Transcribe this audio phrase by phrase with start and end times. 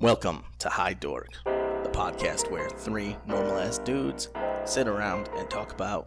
[0.00, 4.30] Welcome to High Dork, the podcast where three normal ass dudes
[4.64, 6.06] sit around and talk about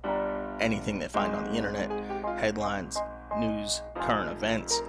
[0.59, 1.91] anything they find on the internet
[2.39, 2.97] headlines,
[3.37, 4.81] news, current events.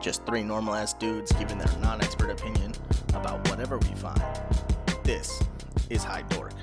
[0.00, 2.72] Just three normal ass dudes giving their non expert opinion
[3.14, 4.20] about whatever we find.
[5.04, 5.40] This
[5.88, 6.54] is High Dork.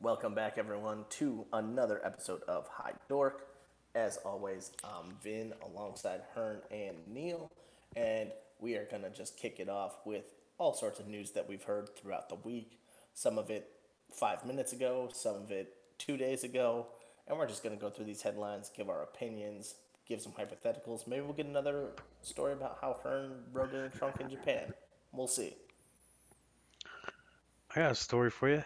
[0.00, 3.48] Welcome back, everyone, to another episode of High Dork.
[3.96, 7.50] As always, I'm Vin alongside Hearn and Neil,
[7.96, 8.30] and
[8.60, 10.24] we are going to just kick it off with
[10.58, 12.78] all sorts of news that we've heard throughout the week.
[13.14, 13.70] Some of it
[14.12, 16.86] five minutes ago, some of it two days ago,
[17.26, 19.74] and we're just going to go through these headlines, give our opinions,
[20.08, 21.06] give some hypotheticals.
[21.06, 21.90] Maybe we'll get another
[22.22, 24.72] story about how Hearn rode in a trunk in Japan.
[25.12, 25.54] We'll see.
[27.74, 28.64] I got a story for you.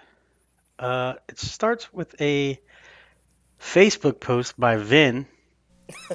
[0.79, 2.60] Uh, it starts with a
[3.60, 5.27] Facebook post by Vin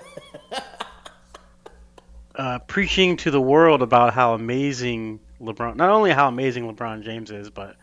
[2.38, 7.32] uh, preaching to the world about how amazing LeBron, not only how amazing LeBron James
[7.32, 7.76] is, but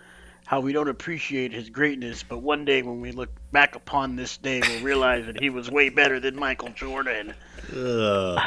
[0.46, 2.22] how we don't appreciate his greatness.
[2.22, 5.70] But one day when we look back upon this day, we'll realize that he was
[5.70, 7.34] way better than Michael Jordan.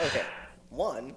[0.00, 0.22] Okay,
[0.70, 1.12] one,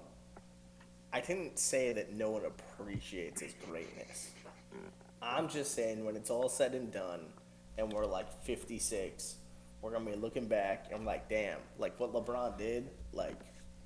[1.14, 4.32] I didn't say that no one appreciates his greatness.
[5.22, 7.20] I'm just saying when it's all said and done,
[7.78, 9.36] and we're like 56,
[9.84, 13.38] we're gonna be looking back and like, damn, like what LeBron did, like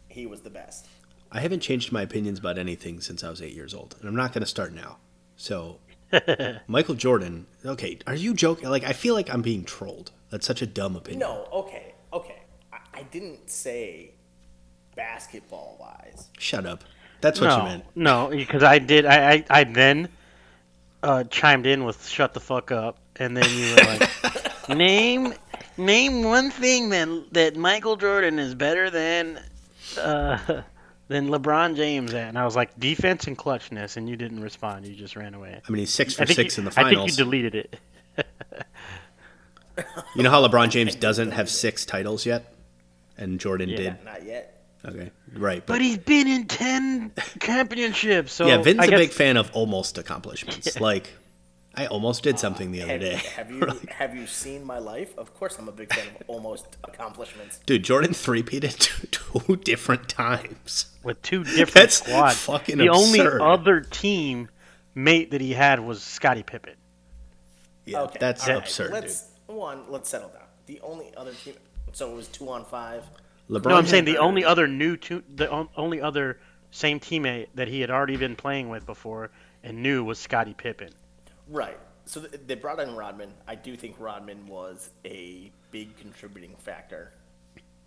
[0.08, 0.88] he was the best.
[1.31, 4.16] I haven't changed my opinions about anything since I was eight years old, and I'm
[4.16, 4.97] not going to start now.
[5.36, 5.80] So,
[6.67, 7.47] Michael Jordan.
[7.66, 8.70] Okay, are you joking?
[8.70, 10.12] Like, I feel like I'm being trolled.
[10.30, 11.20] That's such a dumb opinion.
[11.20, 12.42] No, okay, okay.
[12.72, 14.12] I, I didn't say
[14.95, 16.30] basketball wise.
[16.38, 16.84] Shut up.
[17.22, 17.84] That's what no, you meant.
[17.95, 19.06] no, because I did.
[19.06, 20.09] I I, I then
[21.02, 25.34] uh, chimed in with "shut the fuck up," and then you were like, "Name
[25.78, 29.40] name one thing that that Michael Jordan is better than
[29.97, 30.38] uh,
[31.08, 34.86] than LeBron James at." And I was like, "Defense and clutchness," and you didn't respond.
[34.88, 35.61] You just ran away.
[35.67, 36.94] I mean, he's six for six you, in the finals.
[36.94, 37.80] I think you deleted it.
[40.16, 42.53] You know how LeBron James doesn't have six titles yet,
[43.18, 43.78] and Jordan Yeah.
[43.78, 43.96] did.
[44.06, 44.51] Not yet.
[44.85, 45.66] Okay, right.
[45.66, 48.31] But he's been in ten championships.
[48.31, 50.79] So yeah, Vin's I a guess, big fan of almost accomplishments.
[50.79, 51.12] Like,
[51.78, 53.16] I almost did uh, something the other Have, day.
[53.36, 55.18] have you have you seen my life?
[55.18, 57.59] Of course, I'm a big fan of almost accomplishments.
[57.66, 60.88] Dude, Jordan three-peated two, two different times.
[61.03, 62.38] with two different That's squads.
[62.38, 63.41] fucking the absurd.
[63.41, 64.50] only other team
[64.94, 66.75] mate that he had was Scottie Pippen.
[67.85, 69.84] Yeah, Okay, that's all right, absurd, Let's one.
[69.90, 70.41] Let's settle down.
[70.66, 71.53] The only other team.
[71.94, 73.03] So it was two on five.
[73.50, 76.40] LeBron No, I'm saying the only other new two, the only other
[76.72, 79.30] same teammate that he had already been playing with before
[79.64, 80.90] and knew was Scottie Pippen.
[81.47, 81.78] Right.
[82.06, 83.31] So th- they brought in Rodman.
[83.47, 87.11] I do think Rodman was a big contributing factor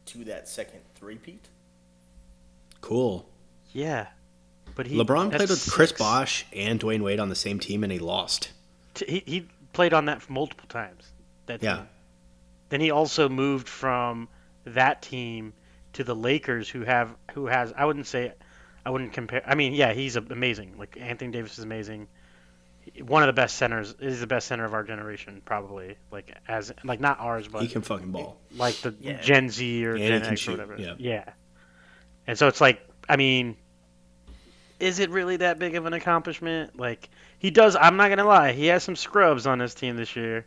[0.06, 1.48] to that second three-peat.
[2.80, 3.28] cool.
[3.72, 4.06] Yeah,
[4.74, 5.98] but he LeBron played that's with Chris six.
[6.00, 8.50] Bosh and Dwyane Wade on the same team, and he lost.
[9.06, 11.04] He he played on that multiple times.
[11.46, 11.76] That Yeah.
[11.76, 11.88] team.
[12.70, 14.28] Then he also moved from
[14.64, 15.52] that team
[15.92, 18.32] to the Lakers, who have who has I wouldn't say
[18.86, 19.42] I wouldn't compare.
[19.46, 20.78] I mean, yeah, he's amazing.
[20.78, 22.08] Like Anthony Davis is amazing.
[23.04, 25.96] One of the best centers is the best center of our generation, probably.
[26.10, 28.38] Like as like not ours, but He can fucking ball.
[28.56, 29.20] like the Yeah.
[29.20, 30.76] Gen Z or And Gen X shoot, or whatever.
[30.80, 30.94] yeah.
[30.98, 31.24] yeah.
[32.26, 33.56] And so it's like, I mean,
[34.80, 36.78] is it really that big of an accomplishment?
[36.78, 37.76] Like he does.
[37.76, 38.52] I'm not gonna lie.
[38.52, 40.46] He has some scrubs on his team this year,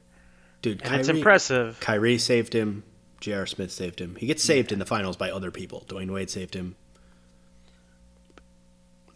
[0.62, 1.78] Dude, and it's Kyrie- impressive.
[1.80, 2.84] Kyrie saved him.
[3.20, 3.46] J.R.
[3.46, 4.16] Smith saved him.
[4.16, 5.86] He gets saved in the finals by other people.
[5.88, 6.76] Dwyane Wade saved him.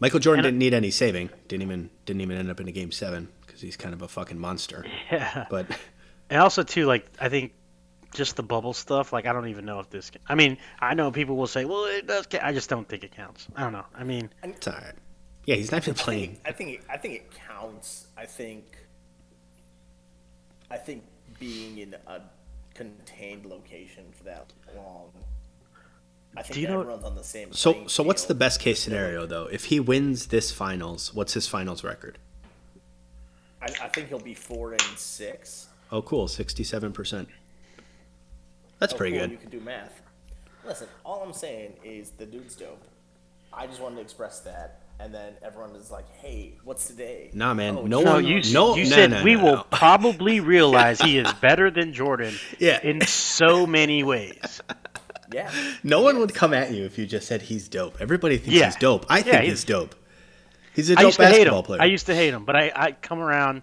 [0.00, 1.30] Michael Jordan And didn't need any saving.
[1.48, 4.08] Didn't even didn't even end up in a game seven because he's kind of a
[4.08, 4.84] fucking monster.
[5.10, 5.46] Yeah.
[5.48, 5.66] But
[6.30, 7.52] And also too, like I think
[8.14, 9.12] just the bubble stuff.
[9.12, 10.10] Like I don't even know if this.
[10.10, 12.44] Can, I mean, I know people will say, "Well, it does." Count.
[12.44, 13.46] I just don't think it counts.
[13.54, 13.84] I don't know.
[13.94, 14.94] I mean, it's all right.
[15.44, 16.38] Yeah, he's not even I playing.
[16.44, 18.08] I think I think it counts.
[18.16, 18.76] I think
[20.70, 21.04] I think
[21.38, 22.22] being in a
[22.74, 25.10] contained location for that long.
[26.36, 27.52] I think Do you know- everyone's on the same.
[27.52, 29.46] So playing so what's the best case scenario though?
[29.50, 32.18] If he wins this finals, what's his finals record?
[33.62, 35.68] I, I think he'll be four and six.
[35.90, 37.28] Oh, cool, sixty-seven percent.
[38.78, 39.30] That's Oh, pretty cool, good.
[39.32, 40.02] You can do math.
[40.66, 42.82] Listen, all I'm saying is the dude's dope.
[43.52, 47.54] I just wanted to express that, and then everyone is like, "Hey, what's today?" Nah,
[47.54, 49.66] man, Oh, no no, one- you no- you no, said no, we no, will no.
[49.70, 52.80] probably realize he is better than Jordan Yeah.
[52.82, 54.60] in so many ways.
[55.32, 55.50] Yeah.
[55.82, 57.96] No one would come at you if you just said he's dope.
[58.00, 58.66] Everybody thinks Yeah.
[58.66, 59.06] he's dope.
[59.08, 59.94] I Yeah, think he's- he's dope.
[60.74, 61.64] He's a dope used to hate basketball him.
[61.64, 61.82] player.
[61.82, 63.62] I used to hate him, but I, I come around,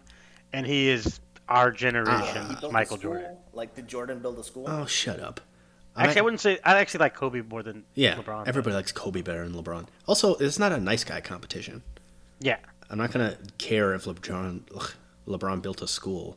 [0.52, 2.98] and he is our generation, built a Michael?
[2.98, 3.38] Jordan.
[3.54, 4.66] Like, did Jordan build a school?
[4.68, 5.40] oh, shut up.
[5.96, 8.48] I'm Actually, I at- wouldn't say I actually like Kobe more than yeah, LeBron.
[8.48, 9.86] everybody likes Kobe better than LeBron.
[10.08, 11.84] Also, it's not a nice guy competition.
[12.40, 12.58] Yeah.
[12.90, 14.92] I'm not gonna care if LeBron ugh,
[15.28, 16.36] LeBron built a school.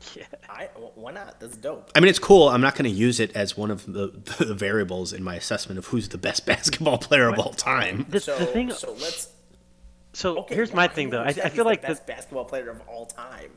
[0.14, 0.24] Yeah.
[0.48, 1.40] I why not?
[1.40, 1.90] That's dope.
[1.94, 2.48] I mean, it's cool.
[2.48, 4.06] I'm not going to use it as one of the,
[4.44, 8.06] the variables in my assessment of who's the best basketball player of all time.
[8.08, 8.70] The, So the thing.
[8.70, 9.28] so let's.
[10.12, 11.22] So Okay, here's my thing, though.
[11.22, 13.50] I, I feel like the the, best basketball player of all time.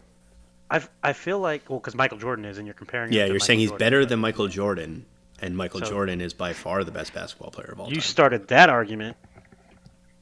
[0.70, 3.10] I I feel like well, because Michael Jordan is, and you're comparing.
[3.10, 5.06] him Yeah, to you're Michael saying he's Jordan, better but than Michael Jordan,
[5.42, 7.96] and Michael So- Jordan is by far the best basketball player of all You time.
[7.96, 9.16] You started that argument.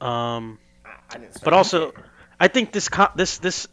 [0.00, 1.32] Um, I, I didn't.
[1.34, 1.94] start but also, it.
[2.38, 3.68] I think this this this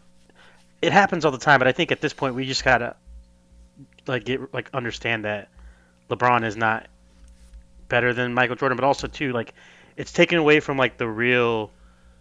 [0.82, 1.60] it happens all the time.
[1.60, 2.96] But I think at this point we just gotta
[4.06, 5.50] like get like understand that
[6.10, 6.88] LeBron is not
[7.90, 9.54] better than Michael Jordan, but also too like
[9.96, 11.72] it's taken away from like the real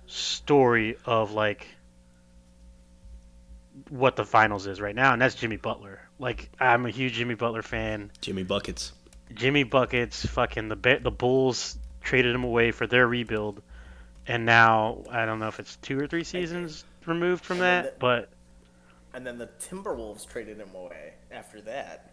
[0.07, 1.67] story of like
[3.91, 6.01] what the finals is right now, and that's Jimmy Butler.
[6.19, 8.11] Like I'm a huge Jimmy Butler fan.
[8.21, 8.93] Jimmy buckets.
[9.35, 13.61] Jimmy buckets, fucking the the Bulls traded him away for their rebuild,
[14.27, 18.29] and now I don't know if it's two or three seasons removed from that, but
[19.17, 22.13] and then the Timberwolves traded him away after that.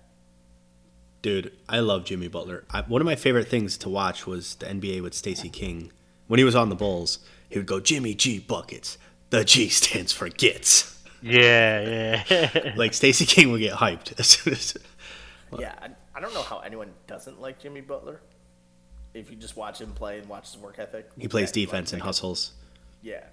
[1.22, 2.64] Dude, I love Jimmy Butler.
[2.72, 5.92] I, one of my favorite things to watch was the NBA with Stacey King.
[6.28, 7.20] When he was on the Bulls,
[7.50, 8.98] he would go Jimmy G buckets.
[9.30, 11.02] The G stands for gets.
[11.22, 12.74] yeah, yeah.
[12.78, 14.76] Like Stacey King would get hyped as soon as.
[15.60, 18.22] Yeah, I, I don't know how anyone doesn't like Jimmy Butler.
[19.14, 21.94] If you just watch him play and watch his work ethic, He plays Yeah, defense
[21.94, 22.54] and hustles.
[23.02, 23.24] Yeah,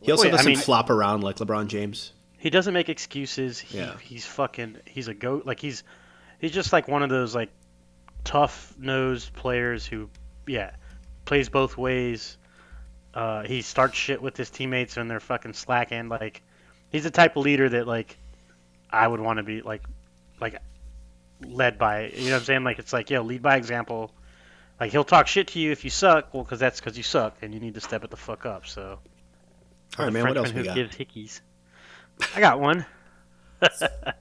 [0.00, 2.12] He also Wait, doesn't mean- flop around like LeBron James.
[2.42, 3.60] He doesn't make excuses.
[3.60, 3.96] He, Yeah.
[3.98, 4.78] he's fucking.
[4.84, 5.46] He's a goat.
[5.46, 5.84] Like he's
[6.40, 7.50] he's just like one of those like
[8.24, 10.10] tough nosed players who,
[10.44, 10.72] yeah,
[11.24, 12.36] plays both ways.
[13.14, 16.08] Uh, he starts shit with his teammates when they're fucking slacking.
[16.08, 16.42] Like
[16.90, 18.18] he's the type of leader that like
[18.90, 19.84] I would want to be like
[20.40, 20.56] like
[21.46, 22.08] led by.
[22.08, 22.64] You know what I'm saying?
[22.64, 24.10] Like it's like yo, lead by example.
[24.80, 26.34] Like he'll talk shit to you if you suck.
[26.34, 28.66] Well, because that's because you suck and you need to step it the fuck up.
[28.66, 28.98] So.
[29.96, 30.26] All right, man.
[30.26, 30.74] What else we got?
[30.74, 31.40] gives hickeys.
[32.34, 32.84] I got one.
[33.62, 33.68] all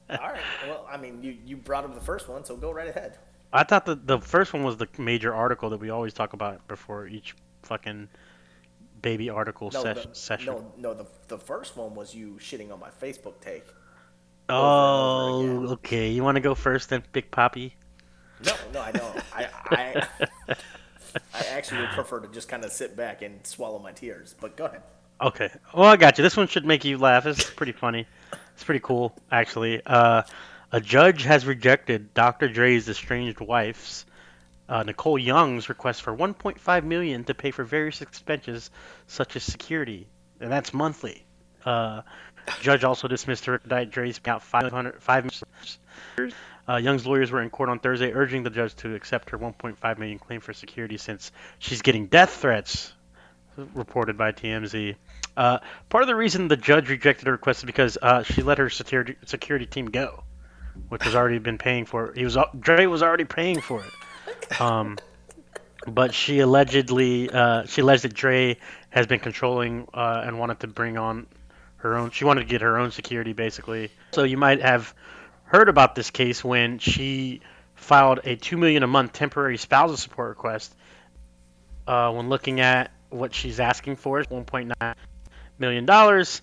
[0.10, 0.40] right.
[0.68, 3.18] Well, I mean, you you brought up the first one, so go right ahead.
[3.54, 6.68] I thought the the first one was the major article that we always talk about
[6.68, 8.08] before each fucking
[9.02, 10.54] baby article No, ses- the, session.
[10.54, 10.94] no, no.
[10.94, 13.66] The the first one was you shitting on my Facebook take.
[14.50, 16.10] oh, over over okay.
[16.10, 17.76] You want to go first, then, Big Poppy?
[18.46, 19.18] No, no, I don't.
[19.34, 20.08] I, I,
[21.34, 24.36] I actually would prefer to just kind of sit back and swallow my tears.
[24.40, 24.82] But go ahead.
[25.22, 25.52] Okay.
[25.76, 26.24] Well, I got you.
[26.24, 27.28] This one should make you laugh.
[27.28, 28.08] It's pretty funny.
[28.56, 29.82] It's pretty cool, actually.
[29.86, 30.24] Uh,
[30.72, 32.48] a judge has rejected Dr.
[32.48, 34.06] Dre's estranged wife's
[34.68, 38.72] uh, Nicole Young's request for 1.5 million to pay for various expenses
[39.06, 40.08] such as security,
[40.40, 41.24] and that's monthly.
[41.66, 42.02] Uh,
[42.62, 45.30] judge also dismissed her Diet Dre's out 500 five.
[46.68, 49.98] Uh, Young's lawyers were in court on Thursday, urging the judge to accept her 1.5
[50.00, 52.94] million claim for security since she's getting death threats
[53.74, 54.96] reported by TMZ.
[55.36, 55.60] Uh,
[55.90, 58.70] part of the reason the judge rejected her request is because uh, she let her
[58.70, 60.24] security security team go,
[60.90, 62.08] which has already been paying for.
[62.08, 62.18] It.
[62.18, 64.62] He was Dre was already paying for it.
[64.62, 64.98] Um,
[65.88, 68.58] but she allegedly uh, she alleged that Dre
[68.90, 71.28] has been controlling uh, and wanted to bring on
[71.78, 72.12] her own.
[72.12, 73.90] She wanted to get her own security basically.
[74.12, 74.94] So you might have
[75.44, 77.42] heard about this case when she
[77.76, 80.76] filed a two million a month temporary spousal support request.
[81.88, 84.96] Uh, when looking at what she's asking for is 1.9
[85.60, 86.42] million dollars,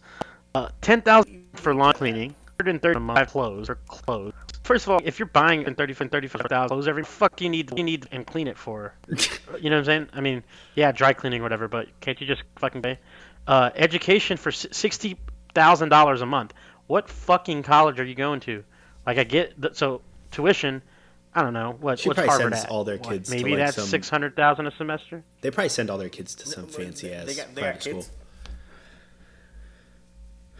[0.54, 4.32] uh, 10,000 for lawn cleaning, 130 a month clothes or clothes.
[4.62, 7.76] First of all, if you're buying and 30 and 35,000 clothes every fuck you need
[7.76, 8.94] you need and clean it for?
[9.08, 10.08] you know what I'm saying?
[10.12, 10.44] I mean,
[10.74, 12.98] yeah, dry cleaning or whatever, but can't you just fucking pay?
[13.46, 15.18] Uh, education for sixty
[15.54, 16.52] thousand dollars a month.
[16.86, 18.64] What fucking college are you going to?
[19.06, 20.82] Like I get that, so tuition.
[21.38, 22.70] I don't know what She what's probably Harvard sends at?
[22.70, 25.22] all their What, kids to, Maybe like, that's some- six hundred thousand a semester.
[25.40, 27.94] They probably send all their kids to some fancy ass they got, they private school.
[27.94, 28.10] kids.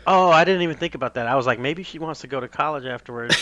[0.06, 1.26] Oh, I didn't even think about that.
[1.26, 3.36] I was like, maybe she wants to go to college afterwards.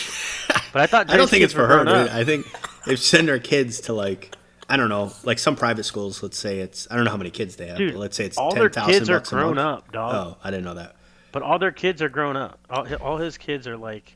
[0.73, 2.09] but I thought I don't think it's for her, dude.
[2.09, 2.45] I think
[2.85, 4.35] they send their kids to like
[4.69, 6.21] I don't know, like some private schools.
[6.23, 7.77] Let's say it's I don't know how many kids they have.
[7.77, 10.13] Dude, but let's say it's all ten their kids are grown up, dog.
[10.15, 10.95] Oh, I didn't know that.
[11.31, 12.59] But all their kids are grown up.
[12.69, 14.15] All, all his kids are like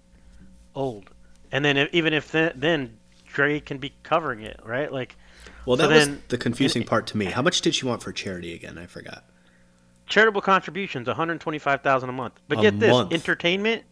[0.76, 1.10] old.
[1.54, 2.98] And then if, even if th- then
[3.34, 4.92] Dre can be covering it, right?
[4.92, 5.16] Like
[5.66, 7.26] Well, So that was then- the confusing part to me.
[7.26, 8.78] How much did she want for charity again?
[8.78, 9.26] I forgot.
[10.08, 12.34] charitable contributions, one hundred twenty-five thousand a month.
[12.48, 13.14] But A get this, month.
[13.14, 13.84] entertainment,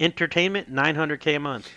[0.00, 1.68] entertainment, nine hundred k a month.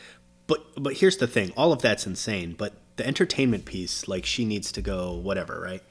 [0.47, 1.51] But but here's the thing.
[1.57, 2.53] All of that's insane.
[2.57, 5.83] But the entertainment piece, like she needs to go whatever, right?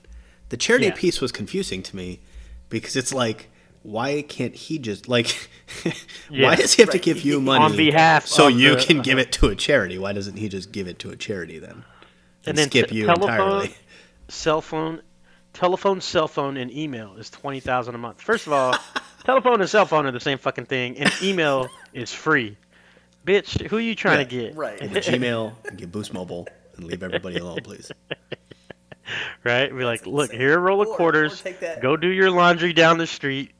[0.49, 0.95] The charity Yeah.
[0.95, 2.21] piece was confusing to me
[2.69, 3.49] because it's like,
[3.87, 5.49] why can't he just like?
[6.31, 6.47] Yeah.
[6.49, 9.01] why does he have to give you money On behalf so of you the- can
[9.03, 9.99] give it to a charity?
[9.99, 11.85] Why doesn't he just give it to a charity then?
[12.47, 13.75] And then skip t- you telephone, entirely.
[14.29, 15.03] cell phone,
[15.53, 18.21] telephone, cell phone, and email is twenty thousand a month.
[18.21, 18.77] First of all,
[19.25, 22.57] telephone and cell phone are the same fucking thing, and email is free.
[23.27, 24.55] Bitch, who are you trying to get?
[24.55, 24.79] Right.
[24.79, 27.91] Get Gmail and get Boost Mobile and leave everybody alone, please.
[29.45, 29.73] right?
[29.73, 30.41] We're like, look, insane.
[30.41, 31.41] here are roll of Or- or quarters.
[31.43, 33.53] take that- Go do your laundry down the street.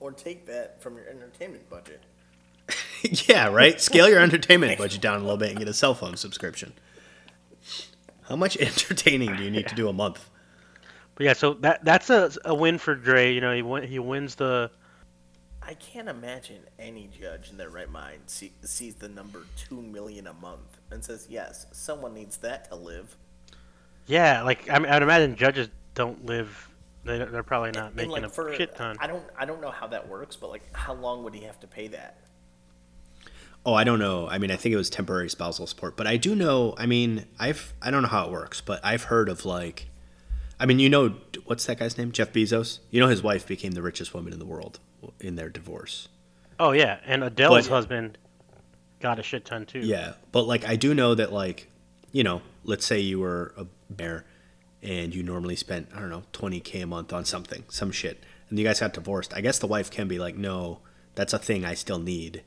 [0.00, 2.02] Or take that from your entertainment budget.
[3.28, 3.80] yeah, right.
[3.80, 6.72] Scale your entertainment budget down a little bit and get a cell phone subscription.
[8.22, 10.30] How much entertaining do you need to do a month?
[11.14, 13.32] But yeah, so that that's a, a win for Dre.
[13.32, 14.70] You know, he win, he wins the
[15.66, 20.28] I can't imagine any judge in their right mind see, sees the number two million
[20.28, 23.16] a month and says, "Yes, someone needs that to live."
[24.06, 24.42] yeah.
[24.42, 26.68] Like I mean, I'd imagine judges don't live.
[27.06, 28.96] They, they're probably not And, making like a for shit ton.
[29.00, 31.58] I don't, I don't know how that works, but like, how long would he have
[31.60, 32.18] to pay that?
[33.64, 34.28] Oh, I don't know.
[34.28, 36.74] I mean, I think it was temporary spousal support, but I do know.
[36.78, 39.88] I mean, I've I don't know how it works, but I've heard of like,
[40.60, 42.12] I mean, you know, what's that guy's name?
[42.12, 42.78] Jeff Bezos.
[42.90, 44.78] You know, his wife became the richest woman in the world
[45.20, 46.08] in their divorce.
[46.60, 48.18] Oh yeah, and Adele's But- husband
[49.00, 49.80] got a shit ton too.
[49.80, 51.68] Yeah, but like I do know that like,
[52.12, 54.26] you know, let's say you were a bear
[54.86, 58.58] and you normally spent I don't know 20k a month on something, some shit, and
[58.58, 59.34] you guys got divorced.
[59.34, 60.78] I guess the wife can be like, no,
[61.14, 62.42] that's a thing I still need.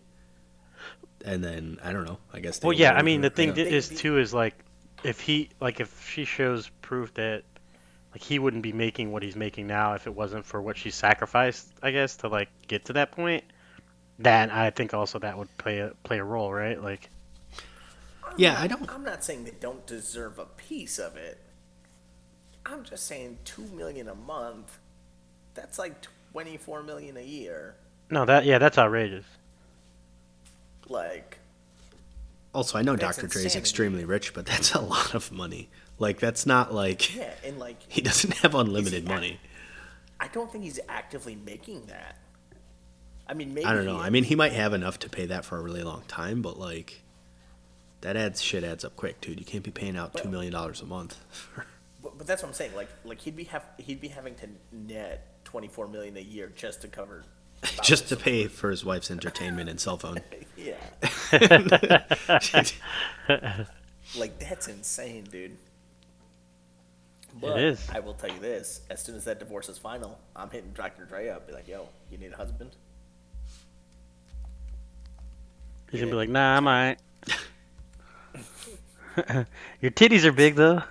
[1.26, 2.18] And then I don't know.
[2.34, 2.62] I guess.
[2.64, 2.94] Well, yeah.
[2.94, 4.56] I mean, the thing I don't- di- is too is like,
[5.04, 7.44] if he like if she shows proof that
[8.14, 10.92] like he wouldn't be making what he's making now if it wasn't for what she
[10.92, 13.44] sacrificed, I guess, to like get to that point.
[14.18, 16.82] Then I think also that would play a play a role, right?
[16.82, 17.10] Like,
[18.26, 21.38] I'm Yeah, not- I don't- I'm not saying they don't deserve a piece of it.
[22.72, 24.78] I'm just saying two million a month.
[25.56, 25.96] That's like
[26.32, 27.76] twenty-four million a year.
[28.10, 29.26] no, that yeah, that's outrageous.
[30.88, 31.38] Like,
[32.54, 33.28] Also, I know That's Dr.
[33.28, 33.60] Dre's insanity.
[33.60, 35.70] extremely rich, but that's a lot of money.
[36.00, 39.40] Like that's not like yeah, and like, he doesn't have unlimited money.
[40.20, 42.18] I don't think he's actively making that.
[43.28, 44.00] I mean, maybe I don't know.
[44.00, 46.58] I mean, he might have enough to pay that for a really long time, but
[46.60, 47.04] like
[48.02, 49.40] that adds shit adds up quick, dude.
[49.40, 51.18] You can't be paying out two million dollars a month.
[52.20, 52.76] But, but that's what I'm saying.
[52.76, 56.82] Like, like he'd be have he'd be having to net 24 million a year just
[56.82, 57.24] to cover.
[57.82, 60.20] just to pay for his wife's entertainment and cell phone.
[60.60, 60.76] Yeah,
[64.18, 65.56] like that's insane, dude.
[67.40, 67.88] But is.
[67.90, 71.06] I will tell you this: as soon as that divorce is final, I'm hitting Dr.
[71.06, 71.48] Dre up.
[71.48, 72.72] Be like, "Yo, you need a husband?"
[75.90, 77.00] He's gonna be like, Nah, I'm alright.
[79.80, 80.84] Your titties are big though.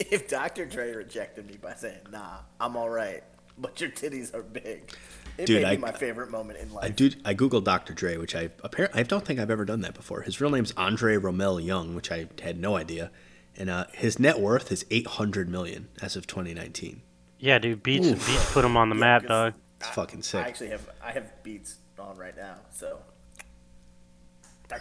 [0.00, 0.64] If Dr.
[0.64, 3.22] Dre rejected me by saying, "Nah, I'm all right,"
[3.58, 4.90] but your titties are big,
[5.36, 6.84] it Dude, may I- be my favorite moment in life.
[6.84, 7.10] I do.
[7.24, 7.92] I googled Dr.
[7.92, 10.22] Dre, which I apparently I don't think I've ever done that before.
[10.22, 13.10] His real name's Andre Romelle Young, which I had no idea,
[13.56, 17.02] and uh, his net worth is eight hundred million as of 2019.
[17.40, 19.60] Yeah, dude, beats beats put him on the map, because- dog.
[19.80, 20.44] It's fucking sick.
[20.44, 22.98] I actually have I have beats on right now, so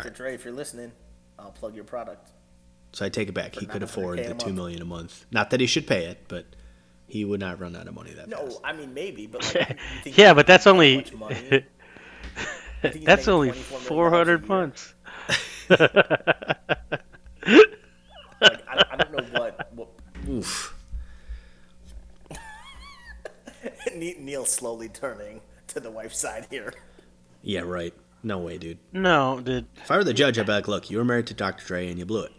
[0.07, 0.15] Dr.
[0.15, 0.93] Dre, if you're listening,
[1.37, 2.31] I'll plug your product.
[2.93, 3.55] So I take it back.
[3.55, 4.55] He could afford the two month.
[4.55, 5.25] million a month.
[5.31, 6.45] Not that he should pay it, but
[7.07, 8.61] he would not run out of money that No, fast.
[8.63, 9.77] I mean maybe, but like,
[10.17, 11.65] yeah, but that's only that much money?
[12.83, 14.47] You think he's that's only $24 million four hundred a year?
[14.47, 14.93] months.
[18.39, 19.89] Like, I, I don't know what, what
[20.29, 20.75] Oof.
[23.95, 26.71] Neil slowly turning to the wife's side here.
[27.41, 27.95] Yeah, right.
[28.23, 28.79] No way, dude.
[28.91, 29.67] No, dude.
[29.77, 31.65] If I were the judge, I'd be like, look, you were married to Dr.
[31.65, 32.31] Dre and you blew it.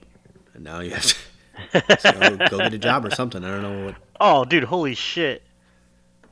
[0.55, 3.45] And now you have to so go, go get a job or something.
[3.45, 3.95] I don't know what.
[4.21, 5.43] Oh, dude, holy shit!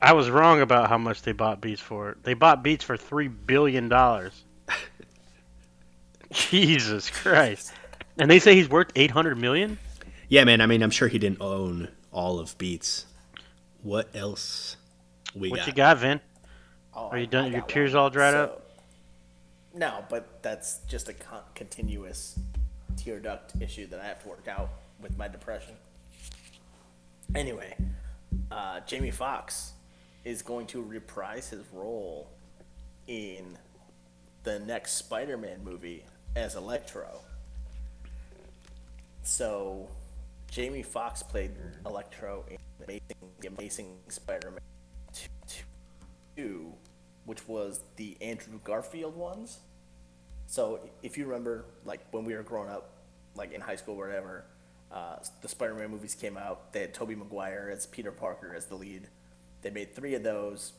[0.01, 2.17] I was wrong about how much they bought Beats for.
[2.23, 4.43] They bought Beats for three billion dollars.
[6.31, 7.71] Jesus Christ!
[8.17, 9.77] And they say he's worth eight hundred million.
[10.29, 10.59] Yeah, man.
[10.61, 13.05] I mean, I'm sure he didn't own all of Beats.
[13.81, 14.75] What else
[15.33, 15.67] we What got?
[15.67, 16.19] you got, Vin?
[16.93, 18.03] Oh, Are you done- your tears one.
[18.03, 18.66] all dried up?
[19.77, 22.39] No, but that's just a con- continuous
[22.95, 24.69] tear duct issue that I have to work out
[24.99, 25.75] with my depression.
[27.35, 27.75] Anyway,
[28.51, 29.73] uh, Jamie Foxx
[30.25, 32.27] is going to reprise his role
[33.05, 33.55] in
[34.43, 36.03] the next Spider-Man movie
[36.35, 37.19] as Electro.
[39.21, 39.87] So,
[40.49, 41.51] Jamie Foxx played
[41.85, 43.01] Electro in Amazing,
[43.41, 44.59] the Amazing Spider-Man
[46.35, 46.73] 2,
[47.25, 49.59] which was the Andrew Garfield ones.
[50.47, 52.95] So if you remember, like when we were growing up,
[53.35, 54.45] like in high school or whatever,
[54.91, 56.71] uh, the Spider-Man movies came out.
[56.71, 59.09] They had Tobey Maguire as Peter Parker as the lead.
[59.61, 60.73] They made three of those.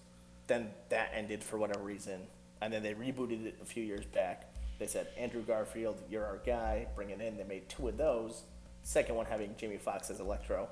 [0.47, 2.23] Then that ended for whatever reason,
[2.63, 4.55] and then they rebooted it a few years back.
[4.79, 6.87] They said Andrew Garfield, you're our guy.
[6.97, 7.37] Bring it in.
[7.37, 8.45] They made two of those.
[8.83, 10.69] Second one having Jamie Foxx as Electro.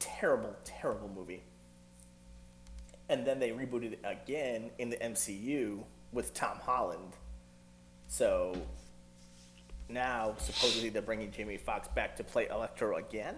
[0.00, 1.44] Terrible, terrible movie.
[3.08, 7.12] And then they rebooted it again in the MCU with Tom Holland.
[8.06, 8.54] So
[9.88, 13.36] now supposedly they're bringing Jamie Foxx back to play Electro again.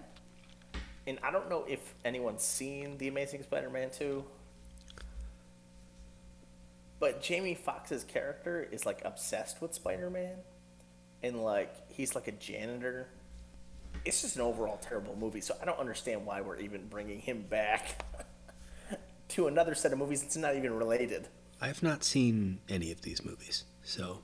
[1.06, 4.25] And I don't know if anyone's seen The Amazing Spider-Man 2.
[6.99, 10.37] But Jamie Foxx's character is like obsessed with Spider-Man
[11.23, 13.08] and like he's like a janitor.
[14.04, 17.42] It's just an overall terrible movie, so I don't understand why we're even bringing him
[17.42, 18.04] back
[19.30, 21.28] to another set of movies that's not even related.
[21.61, 24.23] I have not seen any of these movies, so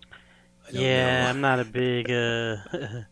[0.70, 1.30] Yeah, know.
[1.30, 2.56] I'm not a big uh,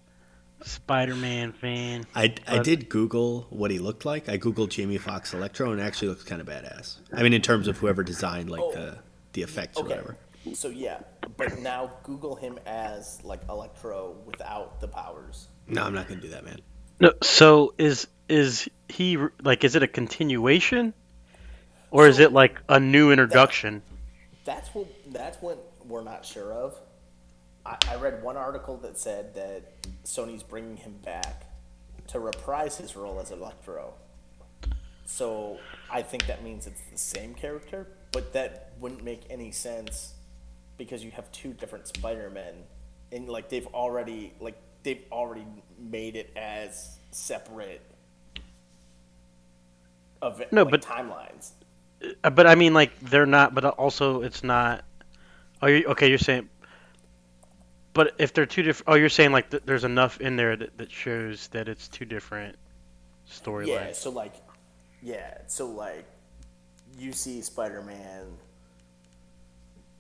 [0.63, 2.05] Spider-Man fan.
[2.15, 4.29] I, I did Google what he looked like.
[4.29, 6.97] I Googled Jamie Foxx Electro, and it actually looks kind of badass.
[7.13, 8.73] I mean, in terms of whoever designed like Oh.
[8.73, 8.99] the
[9.33, 10.17] the effects or whatever.
[10.55, 11.01] So yeah,
[11.37, 15.49] but now Google him as like Electro without the powers.
[15.69, 16.61] No, I'm not gonna do that, man.
[16.99, 19.65] No, so is is he like?
[19.65, 20.95] Is it a continuation,
[21.91, 23.83] or is it like a new introduction?
[24.45, 26.75] That's what that's what we're not sure of.
[27.71, 29.63] I, I read one article that said that
[30.05, 31.47] Sony's bringing him back
[32.09, 33.95] to reprise his role as Electro.
[35.05, 35.59] So
[35.91, 40.15] I think that means it's the same character, but that wouldn't make any sense
[40.79, 42.55] because you have two different Spider-Men,
[43.13, 45.45] and like they've already like they've already
[45.79, 47.83] made it as separate
[50.23, 51.51] of No, like, but- timelines.
[52.25, 53.55] Uh, But I mean, like they're not.
[53.55, 54.85] But also, it's not.
[55.61, 56.09] Oh, you okay?
[56.09, 56.49] You're saying.
[57.93, 60.79] But if they're two different, oh, you're saying like th- there's enough in there that,
[60.79, 62.57] that shows that it's two different
[63.29, 63.67] storylines.
[63.67, 64.35] Yeah, so like,
[65.03, 66.07] yeah, so like,
[66.97, 68.27] you see Spider-Man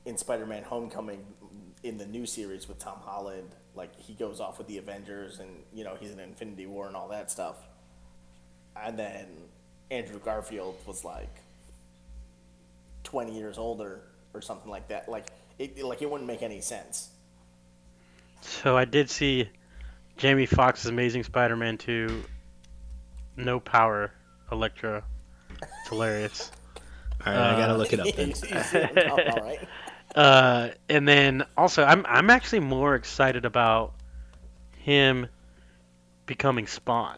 [0.05, 1.25] in Spider-Man: Homecoming
[1.83, 3.49] in the new series with Tom Holland.
[3.75, 6.95] Like, he goes off with the Avengers, and you know he's in Infinity War and
[6.95, 7.57] all that stuff.
[8.77, 9.27] And then
[9.91, 11.41] Andrew Garfield was like
[13.03, 15.09] twenty years older or something like that.
[15.09, 15.27] Like,
[15.59, 17.11] it like it wouldn't make any sense.
[18.41, 19.49] So I did see
[20.17, 22.25] Jamie Foxx's Amazing Spider-Man 2,
[23.37, 24.13] no power,
[24.53, 25.03] Electro.
[25.61, 26.51] It's hilarious.
[27.27, 28.29] All right, I gotta Uh, look it up then.
[28.31, 29.69] You see what I'm talking about, right?
[30.17, 33.95] Uh, and then also, I'm I'm actually more excited about
[34.77, 35.29] him
[36.27, 37.17] becoming Spawn.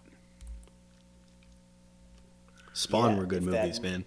[2.75, 4.05] Spawn Yeah, were good if that- movies, man.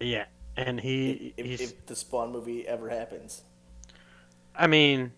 [0.00, 0.24] Yeah,
[0.56, 1.60] and he If, he's.
[1.60, 3.42] if the Spawn movie ever happens.
[4.54, 5.12] I mean,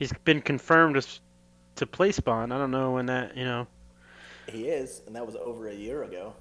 [0.00, 1.20] he's been confirmed as
[1.76, 2.50] to play Spawn.
[2.50, 3.68] I don't know when that you know.
[4.48, 6.34] He is, and that was over a year ago.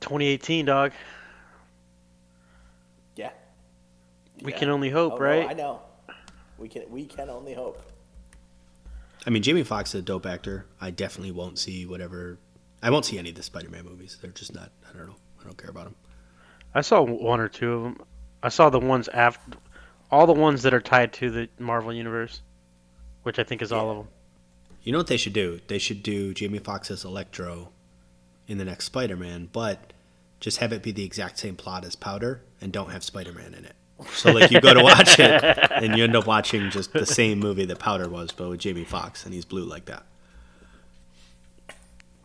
[0.00, 0.92] 2018, dog.
[3.16, 3.30] Yeah.
[4.42, 4.58] We Yeah.
[4.58, 5.48] can only hope, Oh, no, right?
[5.50, 5.82] I know.
[6.56, 7.82] We can we can only hope.
[9.26, 10.66] I mean, Jamie Foxx is a dope actor.
[10.80, 12.38] I definitely won't see whatever.
[12.82, 14.18] I won't see any of the Spider-Man movies.
[14.20, 14.70] They're just not.
[14.88, 15.16] I don't know.
[15.40, 15.94] I don't care about them.
[16.74, 18.00] I saw one or two of them.
[18.42, 19.56] I saw the ones after,
[20.10, 22.42] all the ones that are tied to the Marvel universe,
[23.24, 24.08] which I think is all of them.
[24.82, 25.60] You know what they should do?
[25.66, 27.70] They should do Jamie Foxx as Electro
[28.46, 29.92] in the next Spider-Man, but
[30.40, 33.64] just have it be the exact same plot as Powder and don't have Spider-Man in
[33.64, 33.74] it.
[34.12, 37.38] So like you go to watch it and you end up watching just the same
[37.38, 40.04] movie that Powder was, but with Jamie Foxx and he's blue like that.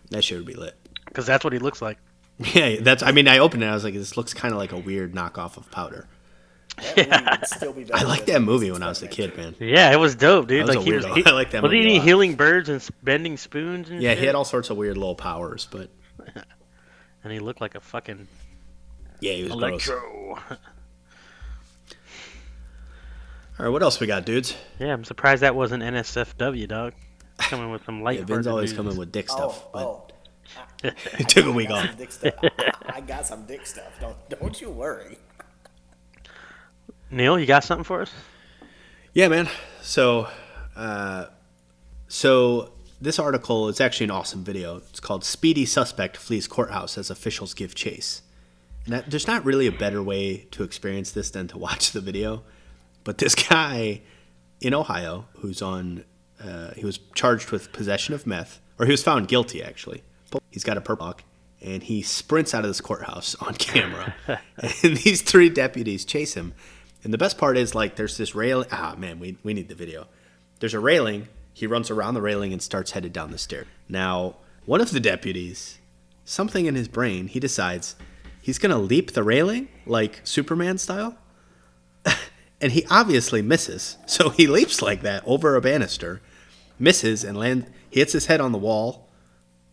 [0.10, 0.76] That shit would be lit.
[1.06, 1.98] Because that's what he looks like.
[2.54, 3.04] Yeah, that's.
[3.04, 3.66] I mean, I opened it.
[3.66, 6.08] I was like, this looks kind of like a weird knockoff of Powder.
[6.96, 9.36] That movie would still be I better liked that movie when I was a kid,
[9.38, 9.56] man.
[9.60, 10.68] Yeah, it was dope, dude.
[10.68, 12.36] That was like a he was, he, I like that was movie he a healing
[12.36, 14.20] birds and bending spoons and Yeah, shit?
[14.20, 15.90] he had all sorts of weird little powers, but
[17.24, 18.28] and he looked like a fucking
[19.22, 19.62] yeah, he was gross.
[19.90, 20.38] electro.
[23.60, 24.56] All right, what else we got, dudes?
[24.80, 26.94] yeah, I'm surprised that wasn't NSFW, dog.
[27.40, 28.20] Coming with some light.
[28.20, 30.06] Yeah, Vin's always coming with dick stuff, Oh,
[30.82, 30.92] but oh.
[31.18, 31.88] he took a week off.
[32.10, 32.32] some.
[32.88, 33.92] I got some dick stuff.
[34.00, 35.18] Don't don't you worry.
[37.12, 38.12] Neil, you got something for us?
[39.14, 39.50] Yeah, man.
[39.82, 40.28] So,
[40.76, 41.26] uh,
[42.08, 44.78] so this article is actually an awesome video.
[44.78, 48.22] It's called "Speedy Suspect Flees Courthouse as Officials Give Chase."
[48.86, 52.02] And that, there's not really a better way to experience this than to watch the
[52.02, 52.44] video.
[53.04, 54.02] But this guy
[54.62, 56.06] in Ohio, who's on,
[56.44, 60.04] uh, he was charged with possession of meth, or he was found guilty actually.
[60.52, 61.24] He's got a purple buck,
[61.60, 64.14] and he sprints out of this courthouse on camera.
[64.28, 66.54] and these three deputies chase him.
[67.04, 68.68] And the best part is like there's this railing.
[68.72, 70.08] Ah man, we we need the video.
[70.60, 71.28] There's a railing.
[71.54, 73.66] He runs around the railing and starts headed down the stair.
[73.88, 74.36] Now,
[74.66, 75.80] one of the deputies,
[76.26, 77.96] something in his brain, he decides
[78.42, 81.18] he's gonna leap the railing like Superman style.
[82.62, 83.98] and he obviously misses.
[84.06, 86.22] So he leaps like that over a banister,
[86.78, 87.68] misses, and land.
[87.92, 89.10] Hits his head on the wall,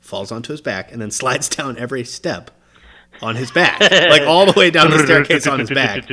[0.00, 2.50] falls onto his back, and then slides down every step
[3.22, 6.08] on his back, like all the way down the staircase on his back.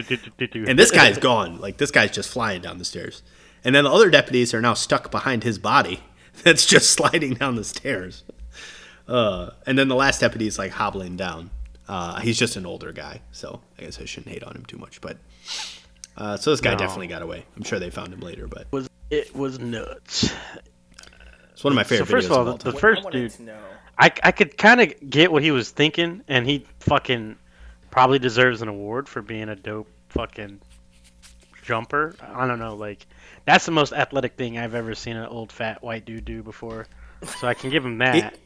[0.54, 1.60] And this guy's gone.
[1.60, 3.24] Like this guy's just flying down the stairs.
[3.64, 6.02] And then the other deputies are now stuck behind his body
[6.44, 8.24] that's just sliding down the stairs.
[9.08, 11.50] Uh, and then the last deputy is like hobbling down.
[11.88, 14.78] Uh, he's just an older guy, so I guess I shouldn't hate on him too
[14.78, 15.02] much.
[15.02, 15.18] But
[16.16, 16.78] uh, so this guy No.
[16.78, 17.46] definitely got away.
[17.58, 20.34] I'm sure they found him later, but was it was nuts.
[21.52, 22.74] it's one of my So favorite first videos of all, of all the- time.
[22.74, 23.60] What first dude- to know.
[23.98, 27.36] I I could kind of get what he was thinking, and he fucking
[27.92, 30.60] probably deserves an award for being a dope fucking
[31.64, 32.16] jumper.
[32.22, 33.06] I don't know, like
[33.46, 36.88] that's the most athletic thing I've ever seen an old fat white dude do before.
[37.40, 38.38] So I can give him that.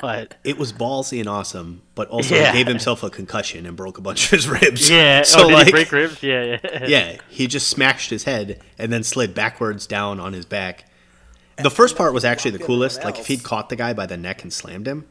[0.00, 2.52] but It was ballsy and awesome, but also Yeah.
[2.52, 4.90] he gave himself a concussion and broke a bunch of his ribs.
[4.90, 6.22] yeah, oh, so oh, like, break ribs?
[6.22, 6.86] Yeah, yeah.
[6.86, 10.85] yeah, he just smashed his head and then slid backwards down on his back.
[11.62, 13.02] The first part was actually the coolest.
[13.04, 15.06] Like if he'd caught the guy by the neck and slammed him,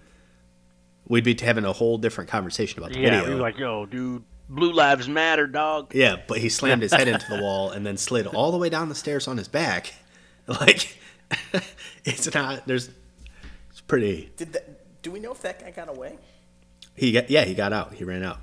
[1.07, 3.29] we'd be having a whole different conversation about the Yeah, video.
[3.29, 5.93] we were like, yo, dude, blue lives matter, dog.
[5.95, 8.69] yeah, but he slammed his head into the wall and then slid all the way
[8.69, 9.93] down the stairs on his back.
[10.47, 10.95] Like
[12.05, 12.67] it's not.
[12.67, 12.91] There's.
[13.71, 14.31] It's pretty.
[14.37, 15.01] Did that?
[15.01, 16.19] Do we know if that guy got away?
[16.95, 17.45] He got yeah.
[17.45, 17.93] He got out.
[17.95, 18.37] He ran out.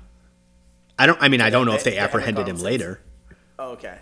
[0.99, 1.17] I don't.
[1.21, 2.65] I mean, I don't know if they- they they apprehended him him since?
[2.65, 2.99] later.
[3.57, 3.99] Oh, okay.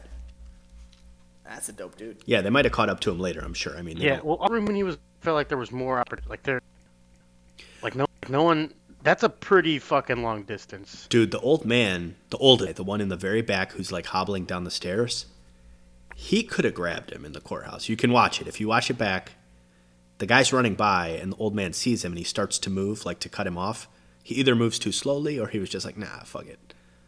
[1.53, 2.17] That's a dope dude.
[2.25, 3.41] Yeah, they might have caught up to him later.
[3.41, 3.77] I'm sure.
[3.77, 5.99] I mean, Yeah, don't- well, I remember when he was felt like there was more
[5.99, 6.29] opportunity.
[6.29, 6.61] Like there,
[7.83, 8.73] like no, no one.
[9.03, 11.07] That's a pretty fucking long distance.
[11.09, 14.05] Dude, the old man, the old guy, the one in the very back who's like
[14.05, 15.25] hobbling down the stairs,
[16.15, 17.89] he could have grabbed him in the courthouse.
[17.89, 18.47] You can watch it.
[18.47, 19.31] If you watch it back,
[20.19, 23.03] the guy's running by and the old man sees him and he starts to move,
[23.03, 23.87] like to cut him off.
[24.21, 26.59] He either moves too slowly or he was just like, nah, fuck it.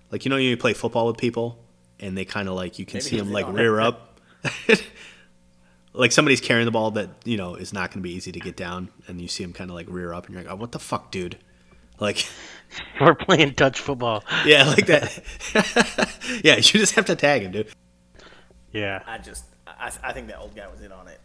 [0.09, 1.59] Like, you know, you play football with people
[1.99, 4.09] and they kind of like, you can Maybe see them he's like on rear up.
[5.93, 8.39] like somebody's carrying the ball that, you know, is not going to be easy to
[8.39, 10.55] get down and you see him kind of like rear up and you're like, oh,
[10.55, 11.37] what the fuck, dude?
[11.99, 12.27] Like,
[13.01, 14.23] We're playing touch football.
[14.45, 15.21] Yeah, like that.
[16.43, 17.67] yeah, you just have to tag him, dude.
[18.71, 19.03] Yeah.
[19.05, 21.19] I just, I, I think that old guy was in on it.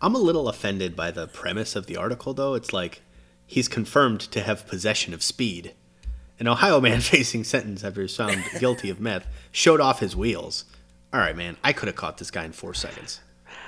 [0.00, 2.54] I'm a little offended by the premise of the article, though.
[2.54, 3.02] It's like
[3.46, 5.74] he's confirmed to have possession of speed.
[6.40, 10.64] An Ohio man facing sentence after he's found guilty of meth showed off his wheels.
[11.12, 13.20] All right, man, I could have caught this guy in four seconds.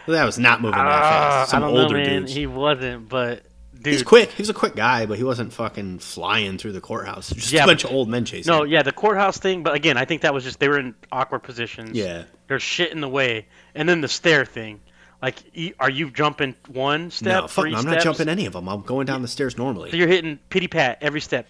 [0.06, 1.00] That was not moving that Ah,
[1.40, 1.50] fast.
[1.50, 2.34] Some I don't older know, dudes.
[2.34, 3.42] He wasn't, but
[3.74, 3.92] dude.
[3.94, 4.30] he's quick.
[4.30, 7.30] He was a quick guy, but he wasn't fucking flying through the courthouse.
[7.30, 8.50] Just Yeah, a bunch but- of old men chasing.
[8.50, 8.70] No, him.
[8.70, 9.62] yeah, the courthouse thing.
[9.62, 11.90] But again, I think that was just they were in awkward positions.
[11.96, 12.24] Yeah.
[12.48, 14.80] There's shit in the way, and then the stair thing.
[15.24, 17.42] Like, are you jumping one step?
[17.44, 18.68] no, fuck, no, I'm not jumping any of them.
[18.68, 19.90] I'm going down the stairs normally.
[19.90, 21.48] So you're hitting pity pat every step.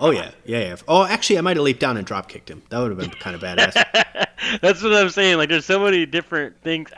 [0.00, 0.76] Oh yeah, yeah, yeah.
[0.86, 2.62] Oh, actually, I might have leaped down and drop kicked him.
[2.68, 3.72] That would have been kind of badass.
[4.60, 5.38] That's what I'm saying.
[5.38, 6.90] Like, there's so many different things.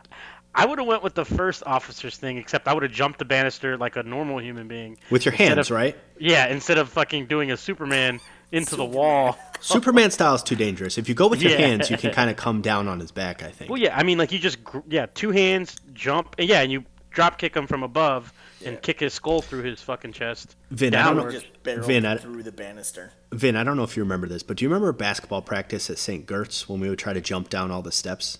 [0.54, 3.24] I would have went with the first officer's thing, except I would have jumped the
[3.24, 4.98] banister like a normal human being.
[5.10, 5.96] With your hands, of- right?
[6.18, 8.20] Yeah, instead of fucking doing a Superman
[8.52, 9.38] into the wall.
[9.60, 10.96] Superman style is too dangerous.
[10.98, 11.58] If you go with your Yeah.
[11.66, 13.42] hands, you can kind of come down on his back.
[13.42, 13.70] I think.
[13.70, 14.58] Well, yeah, I mean, like you just
[14.88, 18.32] yeah, two hands, jump, and yeah, and you drop kick him from above
[18.64, 20.54] and kick his skull through his fucking chest.
[20.70, 21.22] Vin, I don't know.
[21.24, 21.32] Downward.
[21.32, 23.12] Just barreled Vin, I- through the banister.
[23.32, 25.98] Vin, I don't know if you remember this, but do you remember basketball practice at
[25.98, 26.24] St.
[26.26, 28.38] Gert's when we would try to jump down all the steps?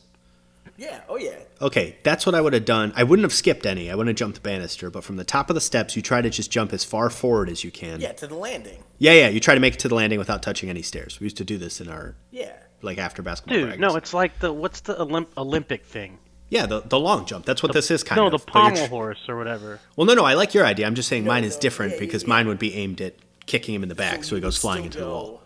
[0.80, 1.02] Yeah.
[1.10, 1.36] Oh yeah.
[1.60, 2.92] Okay, that's what I would have done.
[2.96, 3.90] I wouldn't have skipped any.
[3.90, 6.22] I wouldn't have jumped the banister, but from the top of the steps, you try
[6.22, 8.00] to just jump as far forward as you can.
[8.00, 8.12] Yeah.
[8.12, 8.82] To the landing.
[8.98, 9.28] yeah, yeah.
[9.28, 11.20] You try to make it to the landing without touching any stairs.
[11.20, 12.52] We used to do this in our Yeah.
[12.80, 13.80] like after basketball Dude, practice.
[13.92, 16.18] no, it's like the what's the Olymp- Olympic thing?
[16.48, 17.44] yeah, the the long jump.
[17.44, 18.30] That's what this is kind of.
[18.32, 18.44] no, of.
[18.46, 19.80] the But you're pommel tr- horse or whatever.
[19.96, 20.86] Well, no, no, I like your idea.
[20.86, 22.28] I'm just saying mine is no, different yeah, yeah, because yeah.
[22.30, 23.14] mine would be aimed at
[23.46, 25.42] kicking him in the back so, he goes flying still into the go- wall.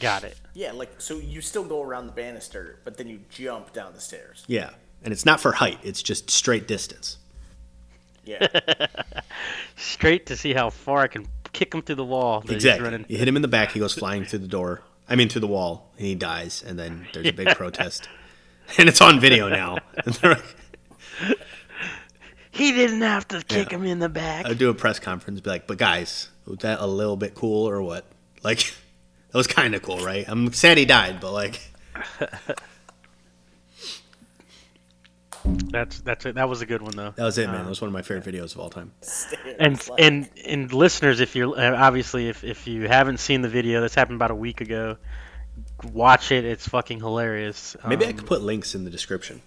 [0.00, 0.36] Got it.
[0.54, 4.00] Yeah, like so you still go around the banister, but then you jump down the
[4.00, 4.44] stairs.
[4.48, 4.70] Yeah,
[5.04, 7.18] and it's not for height; it's just straight distance.
[8.24, 8.46] Yeah.
[9.76, 12.44] Straight to see how far I can kick him through the wall.
[12.48, 12.84] Exactly.
[12.84, 13.06] running.
[13.08, 14.82] You hit him in the back; he goes flying through the door.
[15.08, 16.62] I mean, through the wall, and he dies.
[16.66, 18.08] And then there's a big protest,
[18.78, 19.78] and it's on video now.
[20.04, 20.56] And they're like-
[22.52, 23.78] He didn't have to kick Yeah.
[23.78, 24.46] him in the back.
[24.46, 27.68] I'd do a press conference, be like, "But guys, was that a little bit cool
[27.68, 28.04] or what?
[28.42, 28.72] Like,
[29.32, 30.24] that was kind of cool, right?
[30.28, 31.60] I'm sad he died, but like,
[35.70, 36.34] That's that's it.
[36.34, 37.12] That was a good one though.
[37.16, 37.60] that was it, man.
[37.60, 38.92] Uh, That was one of my favorite videos of all time."
[39.58, 43.80] And and and listeners, if you're uh, obviously if if you haven't seen the video,
[43.80, 44.98] this happened about a week ago.
[45.92, 47.74] Watch it; it's fucking hilarious.
[47.86, 49.40] Maybe I Um, could put links in the description.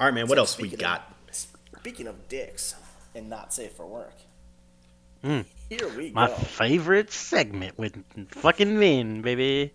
[0.00, 0.26] All right, man.
[0.26, 1.14] What else we got?
[1.28, 1.46] Of,
[1.80, 2.74] speaking of dicks
[3.14, 4.14] and not safe for work.
[5.68, 6.34] Here we My go.
[6.34, 7.94] favorite segment with
[8.30, 9.72] fucking Vin, baby.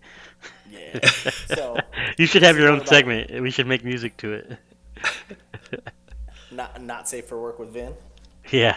[0.70, 0.98] Yeah.
[1.54, 1.76] So
[2.18, 3.30] You should have your own about- segment.
[3.42, 4.58] We should make music to it.
[6.50, 7.94] not not safe for work with Vin.
[8.50, 8.76] Yeah.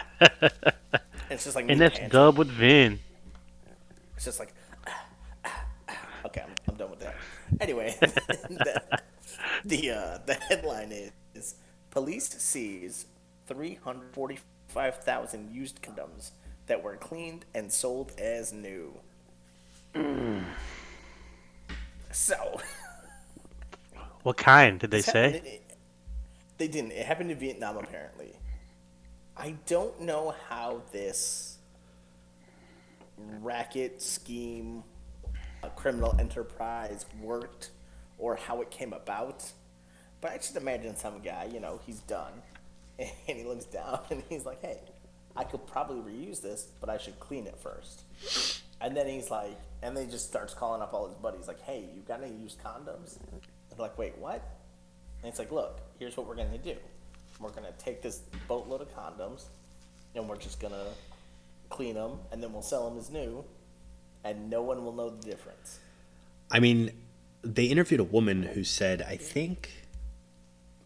[1.30, 3.00] It's just like and that's dub with Vin.
[4.16, 4.54] It's just like.
[6.24, 7.14] Okay, I'm, I'm done with that.
[7.60, 8.82] Anyway, the
[9.64, 11.54] the, uh, the headline is, is
[11.90, 13.06] police seize
[13.46, 16.32] 345,000 used condoms
[16.68, 19.00] that were cleaned and sold as new.
[22.12, 22.60] So
[24.22, 25.38] What kind did they say?
[25.38, 25.60] happened
[26.58, 26.92] they didn't.
[26.92, 28.34] It happened in Vietnam apparently.
[29.36, 31.58] I don't know how this
[33.16, 34.84] racket scheme,
[35.62, 37.70] a criminal enterprise worked,
[38.18, 39.52] or how it came about.
[40.20, 42.42] But I just imagine some guy, you know, he's done,
[42.98, 44.80] and he looks down and he's like, "Hey,
[45.38, 48.02] I could probably reuse this, but I should clean it first.
[48.80, 51.62] And then he's like, and then he just starts calling up all his buddies, like,
[51.62, 54.42] "Hey, you got any used condoms?" And they're like, "Wait, what?"
[55.22, 56.76] And it's like, "Look, here's what we're gonna do.
[57.38, 59.44] We're gonna take this boatload of condoms,
[60.16, 60.86] and we're just gonna
[61.70, 63.44] clean them, and then we'll sell them as new,
[64.24, 65.78] and no one will know the difference."
[66.50, 66.90] I mean,
[67.42, 69.86] they interviewed a woman who said, I think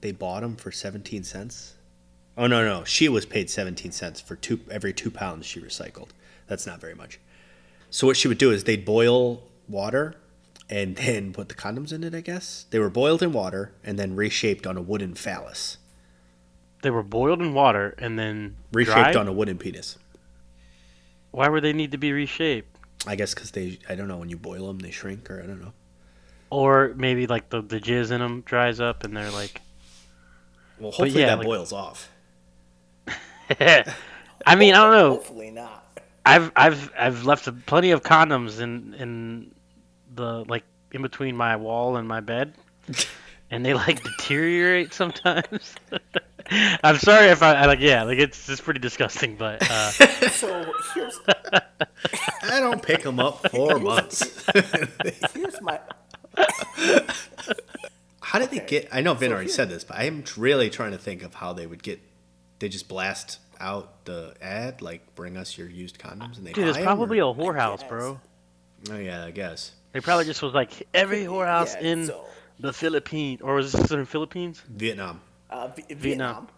[0.03, 1.75] they bought them for 17 cents.
[2.37, 2.85] Oh, no, no.
[2.85, 6.09] She was paid 17 cents for two every two pounds she recycled.
[6.47, 7.21] That's not very much.
[7.91, 10.15] So, what she would do is they'd boil water
[10.71, 12.67] and then put the condoms in it, I guess.
[12.71, 15.77] They were boiled in water and then reshaped on a wooden phallus.
[16.83, 19.17] They were boiled in water and then Reshaped dried?
[19.17, 19.99] on a wooden penis.
[21.31, 22.77] Why would they need to be reshaped?
[23.07, 25.47] I guess because they, I don't know, when you boil them, they shrink, or I
[25.47, 25.73] don't know.
[26.51, 29.61] Or maybe like the, the jizz in them dries up and they're like.
[30.79, 32.11] Well, hopefully yeah, that like- boils off.
[33.61, 35.11] I mean, I don't know.
[35.11, 35.85] Hopefully not.
[36.25, 39.55] I've I've I've left plenty of condoms in in
[40.15, 42.55] the like in between my wall and my bed,
[43.51, 45.75] and they like deteriorate sometimes.
[46.85, 49.91] I'm sorry if I, I like yeah like it's it's pretty disgusting, but uh,
[50.31, 51.19] So here's
[52.45, 54.45] I don't pick them up for months.
[55.35, 55.79] here's my
[58.21, 58.89] How did they get?
[58.93, 61.35] I know Vin So already here- said this, but I'm really trying to think of
[61.35, 62.01] how they would get.
[62.63, 66.53] They just blast out the ad, like "Bring us your used condoms," and they.
[66.53, 68.21] dude, it's probably or- a whorehouse, bro.
[68.89, 72.25] Oh yeah, I guess They probably just was like every whorehouse yeah, in so,
[72.61, 74.63] the Philippines, or was this in the Philippines?
[74.69, 75.21] Vietnam.
[75.51, 75.99] uh, V- Vietnam.
[76.03, 76.49] Vietnam.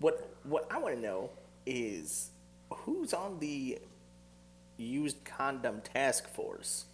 [0.00, 1.30] What what I want to know
[1.64, 2.28] is
[2.70, 3.78] who's on the
[4.76, 6.84] used condom task force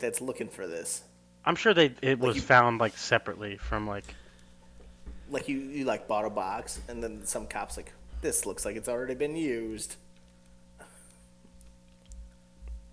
[0.00, 1.04] that's looking for this.
[1.44, 4.12] I'm sure they it was you- found like separately from like
[5.32, 8.76] Like you, you like bought a box and then some cops like this looks like
[8.76, 9.96] it's already been used.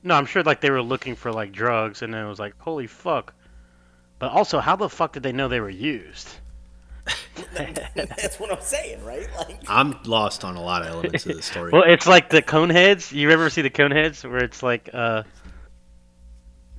[0.02, 2.54] No, I'm sure like they were looking for like drugs, and then it was like,
[2.58, 3.34] holy fuck.
[4.17, 6.30] But also, how the fuck did they know they were used?
[7.54, 9.28] That's what I'm saying, right?
[9.38, 11.71] Like I'm lost on a lot of elements of the story.
[11.71, 13.12] Well, it's like the Coneheads.
[13.12, 15.23] You ever see the Coneheads where it's like uh,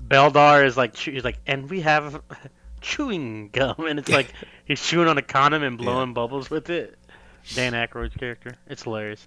[0.09, 2.23] Beldar is like chew- he's like, and we have
[2.81, 4.33] chewing gum, and it's like
[4.65, 6.97] he's chewing on a condom and blowing bubbles with it.
[7.55, 8.57] Dan Aykroyd's character.
[8.67, 9.27] It's hilarious.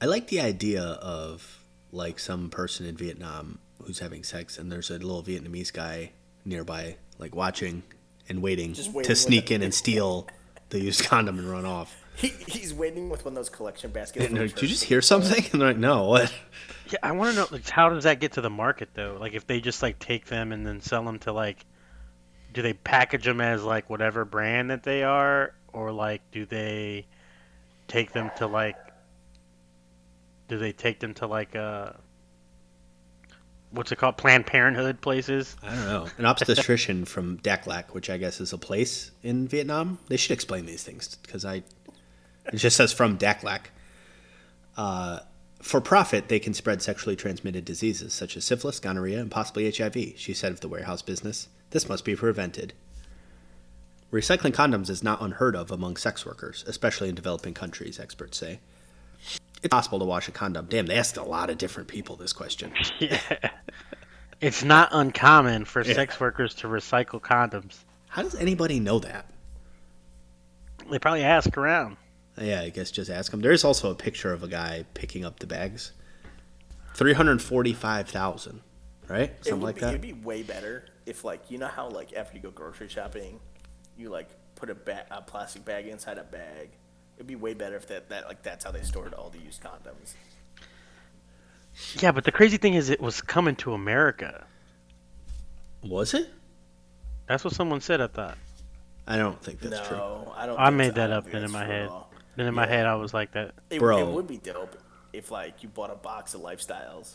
[0.00, 4.90] I like the idea of like some person in Vietnam who's having sex, and there's
[4.90, 6.12] a little Vietnamese guy
[6.44, 7.82] nearby, like watching
[8.28, 10.26] and waiting waiting to sneak in and steal
[10.70, 12.04] the used condom and run off.
[12.16, 14.26] he, he's waiting with one of those collection baskets.
[14.26, 15.44] And from they're like, Did you just hear something?
[15.52, 16.32] And they're like, No, what?
[16.90, 19.16] Yeah, I want to know like, how does that get to the market though?
[19.20, 21.64] Like if they just like take them and then sell them to like,
[22.56, 27.06] do they package them as like whatever brand that they are, or like do they
[27.86, 28.76] take them to like,
[30.48, 31.90] do they take them to like uh,
[33.72, 35.54] what's it called, Planned Parenthood places?
[35.62, 36.06] I don't know.
[36.16, 39.98] An obstetrician from Dak Lak, which I guess is a place in Vietnam.
[40.08, 41.56] They should explain these things because I.
[42.50, 43.70] It just says from Dak Lak.
[44.78, 45.20] Uh,
[45.66, 50.14] for profit, they can spread sexually transmitted diseases such as syphilis, gonorrhea, and possibly HIV.
[50.16, 52.72] She said of the warehouse business, "This must be prevented."
[54.12, 57.98] Recycling condoms is not unheard of among sex workers, especially in developing countries.
[57.98, 58.60] Experts say.
[59.62, 60.66] It's possible to wash a condom.
[60.66, 62.72] Damn, they asked a lot of different people this question.
[63.00, 63.18] Yeah.
[64.40, 65.94] It's not uncommon for Yeah.
[65.94, 67.78] sex workers to recycle condoms.
[68.08, 69.26] How does anybody know that?
[70.90, 71.96] They probably ask around.
[72.38, 73.40] Yeah, I guess just ask him.
[73.40, 75.92] There's also a picture of a guy picking up the bags.
[76.94, 78.60] Three hundred forty-five thousand,
[79.08, 79.32] right?
[79.44, 79.88] Something like be, that.
[79.90, 83.40] It'd be way better if, like, you know how, like, after you go grocery shopping,
[83.96, 86.70] you like put a, ba- a plastic bag inside a bag.
[87.16, 89.62] It'd be way better if that, that like that's how they stored all the used
[89.62, 90.14] condoms.
[92.00, 94.46] Yeah, but the crazy thing is, it was coming to America.
[95.82, 96.28] Was it?
[97.26, 98.00] That's what someone said.
[98.00, 98.38] I thought.
[99.06, 100.32] I don't think that's no, true.
[100.34, 100.58] I don't.
[100.58, 100.94] I think made so.
[100.94, 101.88] that I up in my head.
[101.88, 102.05] all.
[102.36, 103.54] Then in my head, I was like that.
[103.70, 103.98] It, Bro.
[104.08, 104.76] it would be dope
[105.12, 107.14] if like you bought a box of lifestyles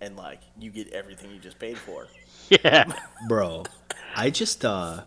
[0.00, 2.06] and like you get everything you just paid for.
[2.64, 2.92] Yeah.
[3.28, 3.66] Bro,
[4.16, 5.04] I just uh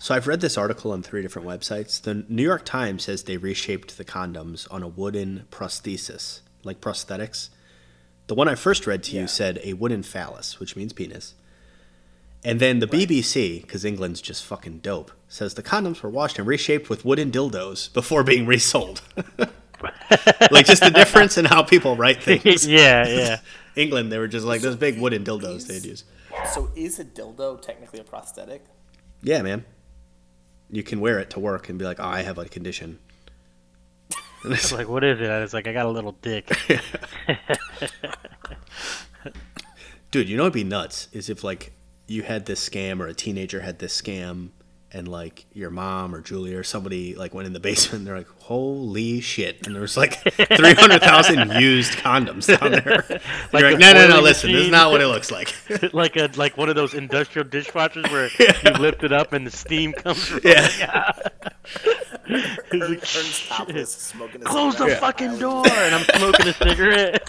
[0.00, 2.02] so I've read this article on three different websites.
[2.02, 7.50] The New York Times says they reshaped the condoms on a wooden prosthesis, like prosthetics.
[8.26, 9.26] The one I first read to you Yeah.
[9.26, 11.34] said a wooden phallus, which means penis.
[12.44, 16.46] And then the BBC, because England's just fucking dope, says the condoms were washed and
[16.46, 19.00] reshaped with wooden dildos before being resold.
[20.50, 22.66] like just the difference in how people write things.
[22.66, 23.40] yeah, yeah.
[23.76, 26.04] England, they were just like those big wooden dildos they'd use.
[26.52, 28.64] So is a dildo technically a prosthetic?
[29.22, 29.64] Yeah, man.
[30.70, 32.98] You can wear it to work and be like, "Oh, I have a condition."
[34.42, 35.24] And it's It's like, what is it?
[35.30, 36.50] It's like I got a little dick.
[40.10, 41.72] Dude, you know what'd be nuts is if like
[42.12, 44.50] you had this scam or a teenager had this scam
[44.94, 48.18] and like your mom or Julia or somebody like went in the basement and they're
[48.18, 53.04] like, "Holy shit!" and there was like three hundred thousand used condoms down there.
[53.52, 54.08] Like You're like, "No, no, no!
[54.08, 55.54] boiling Listen, this is not what it looks like."
[55.94, 59.50] like a like one of those industrial dishwashers where you lift it up and the
[59.50, 60.30] steam comes.
[60.30, 61.32] rolling yeah, out.
[62.28, 65.00] Like, Ern's topless, smoking a Close the cigarette.
[65.00, 67.28] fucking door, and I'm smoking a cigarette.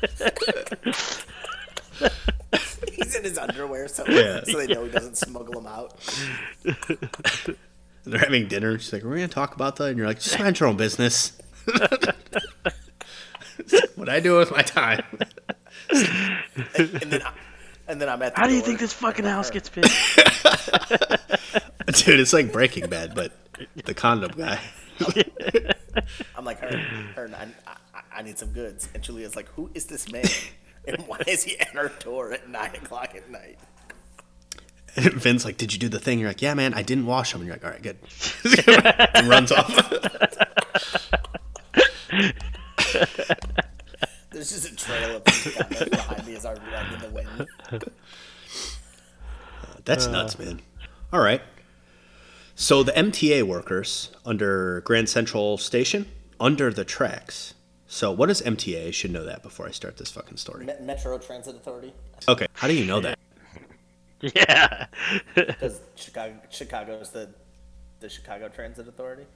[2.94, 4.42] He's in his underwear, so, Yeah.
[4.46, 5.94] so they know he doesn't smuggle them out.
[8.04, 8.78] they're having dinner.
[8.80, 11.34] She's like, "We're gonna talk about that," and you're like, "Just mind your own business."
[13.96, 15.04] what I do with my time.
[15.90, 17.32] And then, I,
[17.88, 18.36] and then I'm at.
[18.36, 20.18] The How do you think this fucking house Ern- gets fixed?
[22.06, 23.32] Dude, it's like Breaking Bad, but
[23.86, 24.60] the condom guy.
[26.36, 26.86] I'm like, Ern,
[27.18, 28.88] Ern I, I, I need some goods.
[28.94, 30.26] And Julia's like, who is this man?
[30.88, 33.58] And why is he at our door at nine o'clock at night?
[34.96, 37.32] And Vin's like, "Did you do the thing?" You're like, "Yeah, man, I didn't wash
[37.32, 37.98] them." And you're like, "All right, good."
[39.16, 39.76] and runs off.
[44.30, 47.48] There's just a trail of people behind me as I run in the wind.
[49.86, 50.62] That's nuts, man.
[51.12, 51.42] All right.
[52.56, 56.06] So the MTA workers under Grand Central Station
[56.40, 57.56] under the tracks.
[57.94, 58.88] So what is MTA?
[58.88, 60.66] I should know that before I start this fucking story.
[60.66, 61.94] Me- Metro Transit Authority,
[62.28, 63.20] Okay, how do you know that?
[64.22, 64.88] yeah.
[65.36, 67.30] because Chicago, Chicago's the
[68.00, 69.28] the Chicago Transit Authority.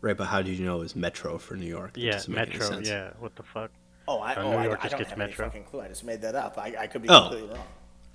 [0.00, 1.92] Right, but how did you know it was Metro for New York?
[1.92, 2.78] That yeah, doesn't make any Metro.
[2.80, 3.70] Yeah, what the fuck?
[4.08, 5.44] Oh, I, oh, New I, York I just don't gets have Metro.
[5.44, 5.80] any fucking clue.
[5.82, 6.58] I just made that up.
[6.58, 7.20] I, I could be Oh.
[7.28, 7.66] completely wrong.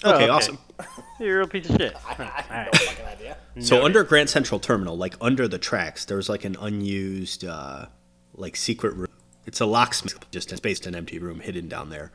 [0.04, 0.30] Oh, Okay, okay.
[0.30, 0.58] awesome.
[1.22, 1.96] You're a real piece of shit.
[2.06, 2.74] I, I have Alright.
[2.74, 3.38] no fucking idea.
[3.62, 3.86] So Noted.
[3.86, 7.86] under Grand Central Terminal, like under the tracks, there was like an unused, uh,
[8.34, 9.05] like secret room.
[9.46, 12.12] It's a locksmith, just a based an empty room hidden down there,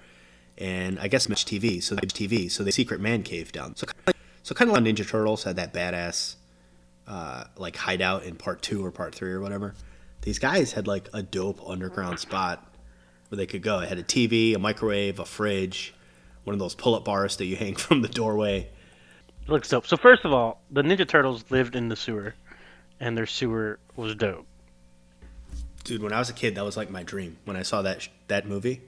[0.59, 1.83] and I guess much TV.
[1.83, 3.77] So they TV, so they secret man cave down.
[3.77, 6.37] So kind of like, so kind of like Ninja Turtles had that badass,
[7.07, 9.75] uh, like hideout in part two or part three or whatever.
[10.23, 12.67] These guys had like a dope underground spot
[13.29, 13.79] where they could go.
[13.81, 15.95] It had a TV, a microwave, a fridge,
[16.45, 18.69] one of those pull-up bars that you hang from the doorway.
[19.47, 19.87] looks dope.
[19.87, 22.35] So first of all, the Ninja Turtles lived in the sewer,
[22.99, 24.47] and their sewer was dope.
[25.85, 27.39] Dude, when I was a kid, that was like my dream.
[27.45, 28.83] When I saw that sh- that movie,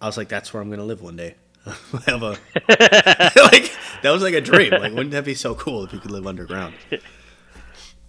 [0.00, 1.34] I was like, "That's where I'm gonna live one day."
[2.06, 2.30] Have a
[2.68, 4.70] like that was like a dream.
[4.70, 6.74] Like, wouldn't that be so cool if you could live underground?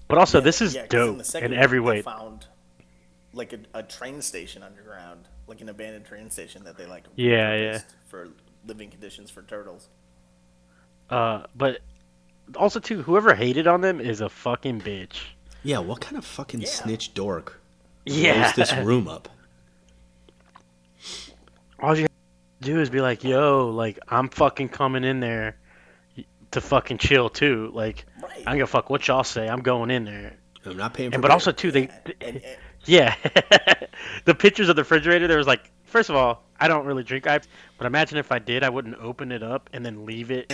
[0.10, 2.02] But also, this is Yeah, 'cause dope in, in one, every they way.
[2.04, 2.45] Found
[3.34, 7.06] like a, a train station underground, like an abandoned train station that they like.
[7.15, 7.80] Yeah, yeah.
[8.10, 8.28] For
[8.67, 9.88] living conditions for turtles.
[11.10, 11.80] Uh, but
[12.56, 15.19] also too, whoever hated on them is a fucking bitch.
[15.63, 16.67] Yeah, what kind of fucking Yeah.
[16.67, 17.60] snitch dork
[18.06, 18.52] Yeah.
[18.54, 19.30] blows this room up?
[21.80, 22.12] All you have
[22.62, 25.58] to do is be like, "Yo, like I'm fucking coming in there
[26.52, 27.72] to fucking chill too.
[27.74, 28.44] Like Right.
[28.48, 29.48] I am gonna fuck what y'all say.
[29.50, 30.34] I'm going in there."
[30.66, 31.16] I'm not paying for.
[31.16, 31.34] And but beer.
[31.34, 31.89] also too, they
[32.22, 32.42] And, and,
[32.86, 33.16] Yeah.
[34.26, 37.28] the pictures of the refrigerator, there was like, first of all, I don't really drink
[37.28, 40.54] ice, but imagine if I did, I wouldn't open it up and then leave it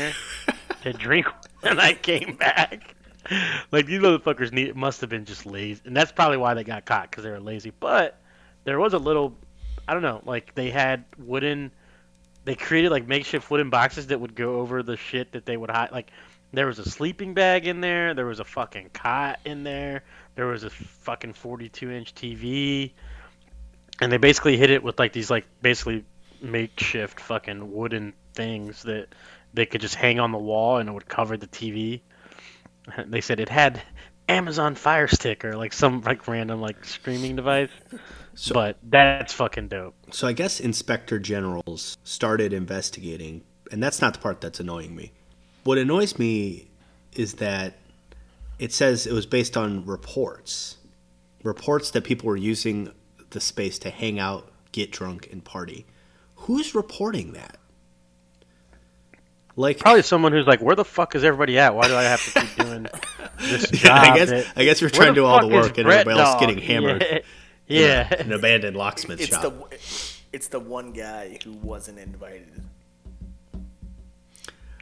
[0.83, 1.27] to drink
[1.61, 2.95] when I came back.
[3.71, 5.81] Like, these motherfuckers need, must have been just lazy.
[5.85, 7.71] And that's probably why they got caught, because they were lazy.
[7.79, 8.19] But
[8.63, 9.37] there was a little,
[9.87, 11.71] I don't know, like, they had wooden,
[12.45, 15.69] they created like makeshift wooden boxes that would go over the shit that they would
[15.69, 15.91] hide.
[15.91, 16.09] Like,
[16.51, 20.03] there was a sleeping bag in there, there was a fucking cot in there,
[20.35, 22.91] there was a fucking 42 inch TV,
[24.01, 26.05] and they basically hit it with like these like basically
[26.41, 29.07] makeshift fucking wooden things that
[29.53, 32.01] they could just hang on the wall and it would cover the TV.
[33.07, 33.81] They said it had
[34.27, 37.69] Amazon Fire Stick or like some like random like streaming device.
[38.53, 39.95] but that's fucking dope.
[40.11, 45.11] So I guess inspector generals started investigating, and that's not the part that's annoying me.
[45.63, 46.69] What annoys me
[47.13, 47.73] is that
[48.59, 50.77] it says it was based on reports.
[51.43, 52.91] Reports that people were using
[53.31, 55.85] the space to hang out, get drunk, and party.
[56.35, 57.57] Who's reporting that?
[59.59, 61.75] Like Probably someone who's like, "Where the fuck is everybody at?
[61.75, 62.87] Why do I have to keep doing
[63.39, 65.77] this job?" Yeah, I guess that- I guess you're trying to do all the work
[65.77, 67.23] and Brett everybody else getting hammered
[67.67, 69.41] Yeah, in an abandoned locksmith It's shop.
[69.43, 69.77] the
[70.31, 72.61] it's the one guy who wasn't invited.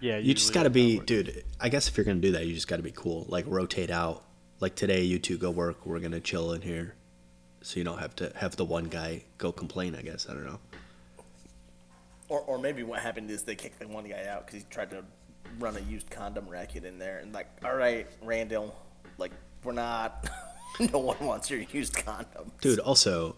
[0.02, 1.44] yeah You just got to be, dude.
[1.60, 3.26] I guess if you're gonna do that, you just got to be cool.
[3.30, 4.24] Like rotate out.
[4.60, 5.86] Like today, you two go work.
[5.86, 6.94] We're gonna chill in here,
[7.62, 9.96] so you don't have to have the one guy go complain.
[9.96, 10.60] I guess I don't know.
[12.30, 14.90] Or, or maybe what happened is they kicked the one guy out because he tried
[14.92, 15.04] to
[15.60, 18.76] run a used condom racket in there and like, all right, Randall,
[19.18, 19.32] like
[19.64, 20.30] we're not.
[20.94, 22.52] no one wants your used condom.
[22.62, 23.36] Dude, also,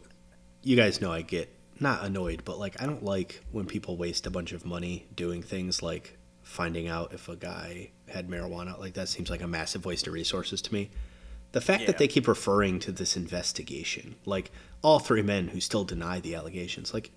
[0.63, 4.25] you guys know I get not annoyed, but like I don't like when people waste
[4.27, 8.77] a bunch of money doing things like finding out if a guy had marijuana.
[8.79, 10.89] Like that seems like a massive waste of resources to me.
[11.51, 11.87] The fact Yeah.
[11.87, 16.35] that they keep referring to this investigation, like all three men who still deny the
[16.35, 17.11] allegations, like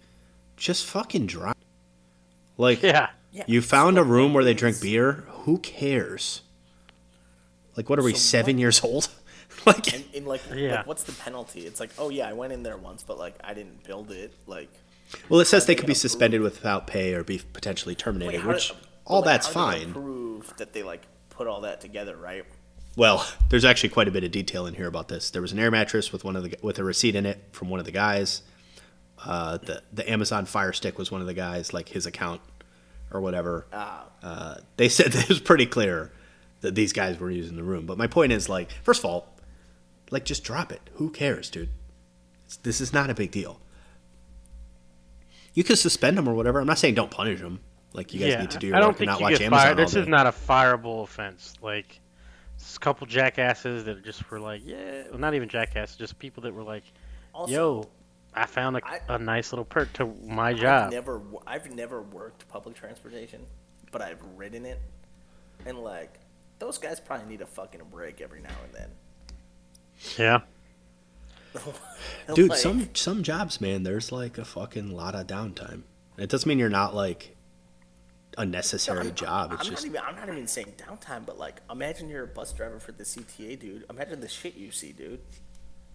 [0.57, 1.57] just fucking drop.
[2.59, 3.11] Like Yeah.
[3.33, 5.25] Yeah, you so, found a room where they drink beer.
[5.45, 6.43] Who cares?
[7.77, 9.09] Like what are we So seven what- years old?
[9.67, 10.77] like And, and like, Yeah.
[10.77, 11.61] like, what's the penalty?
[11.67, 14.33] It's like, oh yeah, I went in there once, but like I didn't build it.
[14.47, 14.69] Like,
[15.29, 18.33] Well, it says they they could be gonna suspended without pay or be potentially terminated,
[18.39, 19.93] wait, how which did- but, all like, that's how are they fine.
[19.95, 22.45] Prove that they like put all that together, right?
[22.97, 25.31] Well, there's actually quite a bit of detail in here about this.
[25.31, 27.71] There was an air mattress with one of the with a receipt in it from
[27.71, 28.43] one of the guys.
[29.25, 32.41] Uh, the the Amazon Fire Stick was one of the guys, like his account
[33.11, 33.67] or whatever.
[33.73, 36.11] Ah, Uh, they said that it was pretty clear
[36.61, 37.87] that these guys were using the room.
[37.87, 39.29] But my point is, like, first of all,
[40.11, 40.81] like, just drop it.
[40.95, 41.69] Who cares, dude?
[42.47, 43.61] It's, this is not a big deal.
[45.55, 46.61] You can suspend them or whatever.
[46.61, 47.61] I'm not saying don't punish them.
[47.93, 48.41] Like you guys yeah.
[48.41, 49.79] need to do your I don't work and think not you watch get Amazon fired.
[49.79, 50.01] all This day.
[50.01, 51.55] is not a fireable offense.
[51.61, 52.01] Like,
[52.57, 56.43] it's a couple jackasses that just were like, yeah, well, not even jackasses, just people
[56.45, 56.85] that were like,
[57.35, 57.89] also, yo,
[58.35, 60.91] I found a, I- a nice little perk to my I've job.
[60.91, 63.45] never, I've never worked public transportation,
[63.91, 64.81] but I've ridden it,
[65.67, 66.19] and like
[66.59, 68.91] those guys probably need a fucking break every now and then.
[70.19, 70.41] Yeah.
[72.35, 75.83] Dude, Like, some some jobs, man, there's like a fucking lot of downtime.
[76.17, 77.37] It doesn't mean you're not like
[78.39, 79.51] a necessary I'm- job.
[79.53, 80.01] I'm It's just not even.
[80.09, 83.59] I'm not even saying downtime, but like, imagine you're a bus driver for the CTA,
[83.59, 83.85] dude.
[83.91, 85.21] Imagine the shit you see, dude.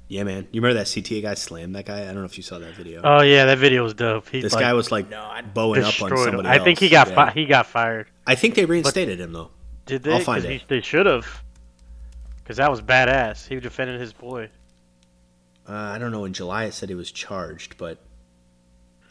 [0.07, 0.47] Yeah, man.
[0.51, 2.01] You remember that CTA guy slammed that guy?
[2.03, 3.01] I don't know if you saw that video.
[3.03, 4.29] Oh yeah, that video was dope.
[4.29, 6.25] He this like, guy was like No, bowing up on destroyed him.
[6.25, 6.63] somebody I else.
[6.63, 7.15] think he got Yeah.
[7.15, 8.07] fi- he got fired.
[8.25, 9.51] I think they reinstated him though.
[9.85, 10.13] Did they?
[10.13, 10.61] I'll find 'Cause it.
[10.61, 11.43] he- they should have.
[12.43, 13.47] Because that was badass.
[13.47, 14.49] He defended his boy.
[15.67, 16.23] Uh, I don't know.
[16.23, 17.97] In July, it said he was charged, but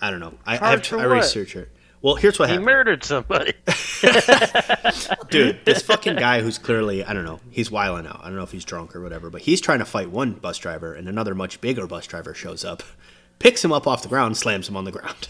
[0.01, 0.35] I don't know.
[0.47, 1.69] I, I have Charged I research it.
[2.07, 3.55] Well, here's what He happened, murdered somebody.
[5.29, 5.65] dude.
[5.65, 7.41] This fucking guy who's clearly I don't know.
[7.51, 8.21] He's wiling out.
[8.23, 10.57] I don't know if he's drunk or whatever, but he's trying to fight one bus
[10.59, 12.85] driver, and another much bigger bus driver shows up,
[13.41, 15.27] picks him up off the ground, slams him on the ground.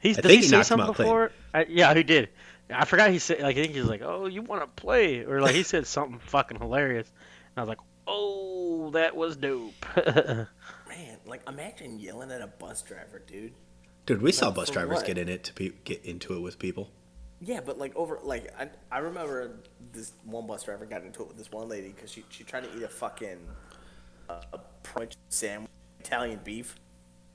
[0.00, 1.06] He's, I did think he he knocked him something out clean.
[1.06, 1.32] before?
[1.54, 2.30] I, yeah, he did.
[2.68, 3.38] I forgot he said.
[3.38, 5.86] Like I think he was like, "Oh, you want to play?" Or like he said
[5.86, 7.08] something fucking hilarious.
[7.54, 10.48] And I was like, "Oh, that was dope." Man,
[11.26, 13.52] like, imagine yelling at a bus driver, dude.
[14.06, 15.06] Dude, we saw bus drivers what?
[15.06, 16.90] get in it to pe- get into it with people.
[17.40, 19.52] Yeah, but like over, like I, I remember
[19.92, 22.64] this one bus driver got into it with this one lady because she she tried
[22.64, 23.38] to eat a fucking
[24.28, 26.76] uh, a French sandwich, Italian beef,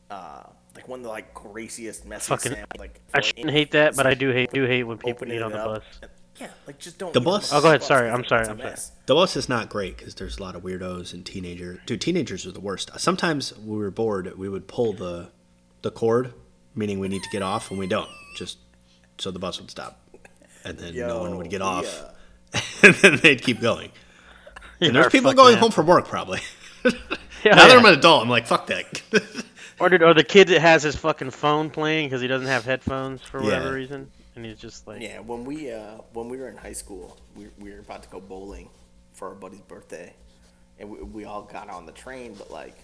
[0.09, 0.43] uh,
[0.75, 2.79] like one of the like greasiest, messy Fucking- sandwich.
[2.79, 5.41] Like I shouldn't hate that, but I do hate do hate when people opening eat
[5.41, 5.83] on the up.
[6.01, 6.09] bus.
[6.39, 7.13] Yeah, like just don't.
[7.13, 7.79] The eat on bus- Oh, go ahead.
[7.79, 7.87] bus.
[7.87, 8.75] Sorry, I'm sorry, it's a I'm sorry.
[9.07, 11.79] The bus is not great because there's a lot of weirdos and teenagers.
[11.85, 12.91] Dude, teenagers are the worst.
[12.99, 15.31] Sometimes when we were bored, we would pull the
[15.81, 16.33] the cord,
[16.77, 18.09] meaning we need to get off, and we don't.
[18.35, 18.57] Just
[19.17, 19.99] so the bus would stop,
[20.63, 21.85] and then no one would get off,
[22.53, 22.61] yeah.
[22.83, 23.91] and then they'd keep going.
[24.79, 26.39] And there's people going ass- home from work probably.
[27.45, 27.77] Yeah, now that.
[27.79, 29.01] I'm an adult, I'm like, fuck that.
[29.79, 32.65] Or, did, or the kid that has his fucking phone playing because he doesn't have
[32.65, 33.73] headphones for whatever Yeah.
[33.73, 37.15] reason, and he's just like, Yeah, when we uh, when we were in high school,
[37.35, 38.69] we, we were about to go bowling
[39.13, 40.13] for our buddy's birthday,
[40.79, 42.33] and we, we all got on the train.
[42.37, 42.75] But like,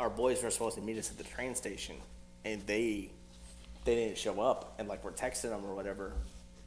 [0.00, 1.96] our boys were supposed to meet us at the train station,
[2.44, 3.10] and they
[3.84, 4.74] they didn't show up.
[4.78, 6.12] And like we're texting them or whatever,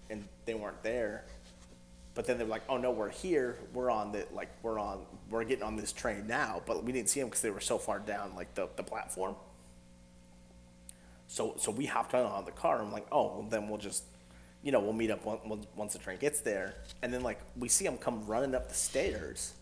[0.09, 1.25] and they weren't there.
[2.13, 3.57] But then they were like, "Oh no, we're here.
[3.73, 7.09] We're on the like we're on we're getting on this train now." But we didn't
[7.09, 9.35] see them because they were so far down like the the platform.
[11.27, 12.79] So so we hopped on on the car.
[12.79, 14.03] I'm like, oh, well, then we'll just,
[14.61, 16.75] you know, we'll meet up once, once the train gets there.
[17.01, 19.53] And then like we see them come running up the stairs,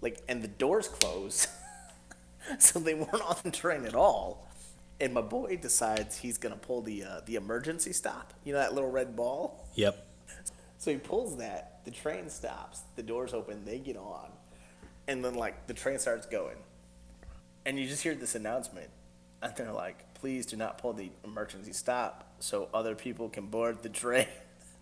[0.00, 1.46] like, and the doors close.
[2.58, 4.48] so they weren't on the train at all.
[5.00, 8.32] And my boy decides he's gonna pull the uh, the emergency stop.
[8.44, 9.68] You know that little red ball.
[9.74, 10.06] Yep.
[10.78, 11.80] So he pulls that.
[11.84, 12.82] The train stops.
[12.96, 13.64] The doors open.
[13.64, 14.30] They get on,
[15.06, 16.56] and then like the train starts going,
[17.66, 18.88] and you just hear this announcement,
[19.42, 23.82] and they're like, "Please do not pull the emergency stop, so other people can board
[23.82, 24.28] the train."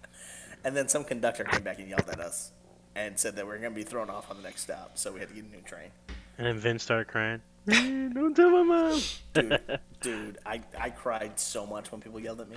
[0.64, 2.52] and then some conductor came back and yelled at us,
[2.94, 5.18] and said that we are gonna be thrown off on the next stop, so we
[5.18, 5.90] had to get a new train.
[6.38, 7.42] And then Vince started crying.
[7.66, 9.00] Man, don't tell my mom.
[9.32, 9.60] Dude,
[10.00, 12.56] dude, I, I cried so much when people yelled at me.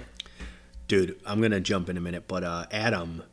[0.88, 3.24] Dude, I'm gonna jump in a minute, but uh, Adam,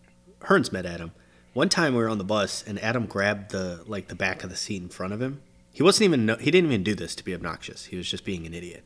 [0.41, 1.12] Hearns met Adam.
[1.53, 4.51] One time we were on the bus and Adam grabbed the like the back of
[4.51, 5.41] the seat in front of him.
[5.72, 7.87] He wasn't even he didn't even do this to be obnoxious.
[7.87, 8.85] He was just being an idiot.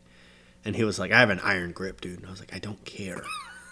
[0.65, 2.59] And he was like, "I have an iron grip, dude." And I was like, "I
[2.59, 3.23] don't care."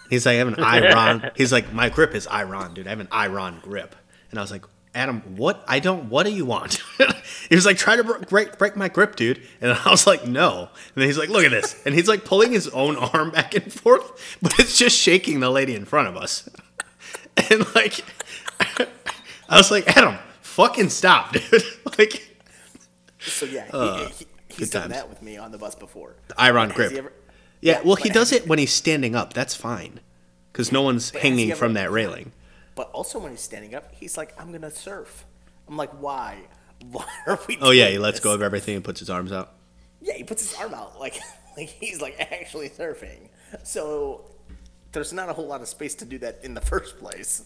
[0.09, 2.87] He's like, "I have an iron." He's like, "My grip is iron, dude.
[2.87, 3.95] I have an iron grip."
[4.31, 4.65] And I was like,
[4.97, 5.63] Adam, what?
[5.67, 6.09] I don't.
[6.09, 6.81] What do you want?
[7.49, 9.41] he was like, try to break break my grip, dude.
[9.61, 10.69] And I was like, no.
[10.69, 11.79] And then he's like, look at this.
[11.85, 15.49] And he's like pulling his own arm back and forth, but it's just shaking the
[15.49, 16.49] lady in front of us.
[17.51, 18.03] And like,
[19.47, 21.63] I was like, Adam, fucking stop, dude.
[21.99, 22.35] like,
[23.19, 24.93] so yeah, he, uh, he, he's done times.
[24.95, 26.15] that with me on the bus before.
[26.29, 26.93] The iron grip.
[26.93, 27.13] Ever,
[27.61, 29.33] yeah, yeah, well, he does it when he's standing up.
[29.33, 29.99] That's fine,
[30.51, 32.31] because no one's hanging ever, from that railing.
[32.73, 35.25] But also when he's standing up, he's like, "I'm gonna surf."
[35.67, 36.39] I'm like, "Why?
[36.91, 39.53] Why are we?" Oh yeah, he lets go of everything and puts his arms out.
[40.01, 41.19] Yeah, he puts his arm out like
[41.57, 43.29] like he's like actually surfing.
[43.63, 44.29] So
[44.91, 47.45] there's not a whole lot of space to do that in the first place.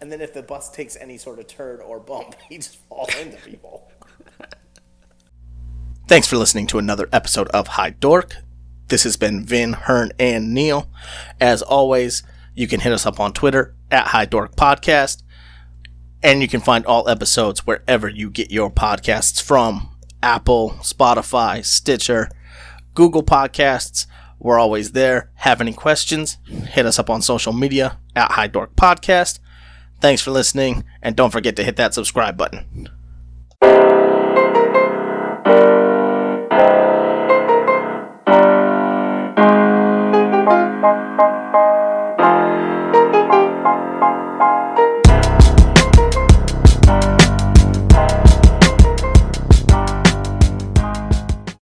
[0.00, 3.14] And then if the bus takes any sort of turn or bump, he just falls
[3.16, 3.90] into people.
[6.06, 8.36] Thanks for listening to another episode of High Dork.
[8.88, 10.88] This has been Vin, Hearn, and Neil.
[11.38, 12.22] As always,
[12.54, 15.22] you can hit us up on Twitter at High Dork Podcast.
[16.22, 22.28] And you can find all episodes wherever you get your podcasts from Apple, Spotify, Stitcher,
[22.94, 24.06] Google Podcasts.
[24.40, 25.30] We're always there.
[25.36, 26.38] Have any questions?
[26.44, 29.38] Hit us up on social media at High Dork Podcast.
[30.00, 32.88] Thanks for listening, and don't forget to hit that subscribe button.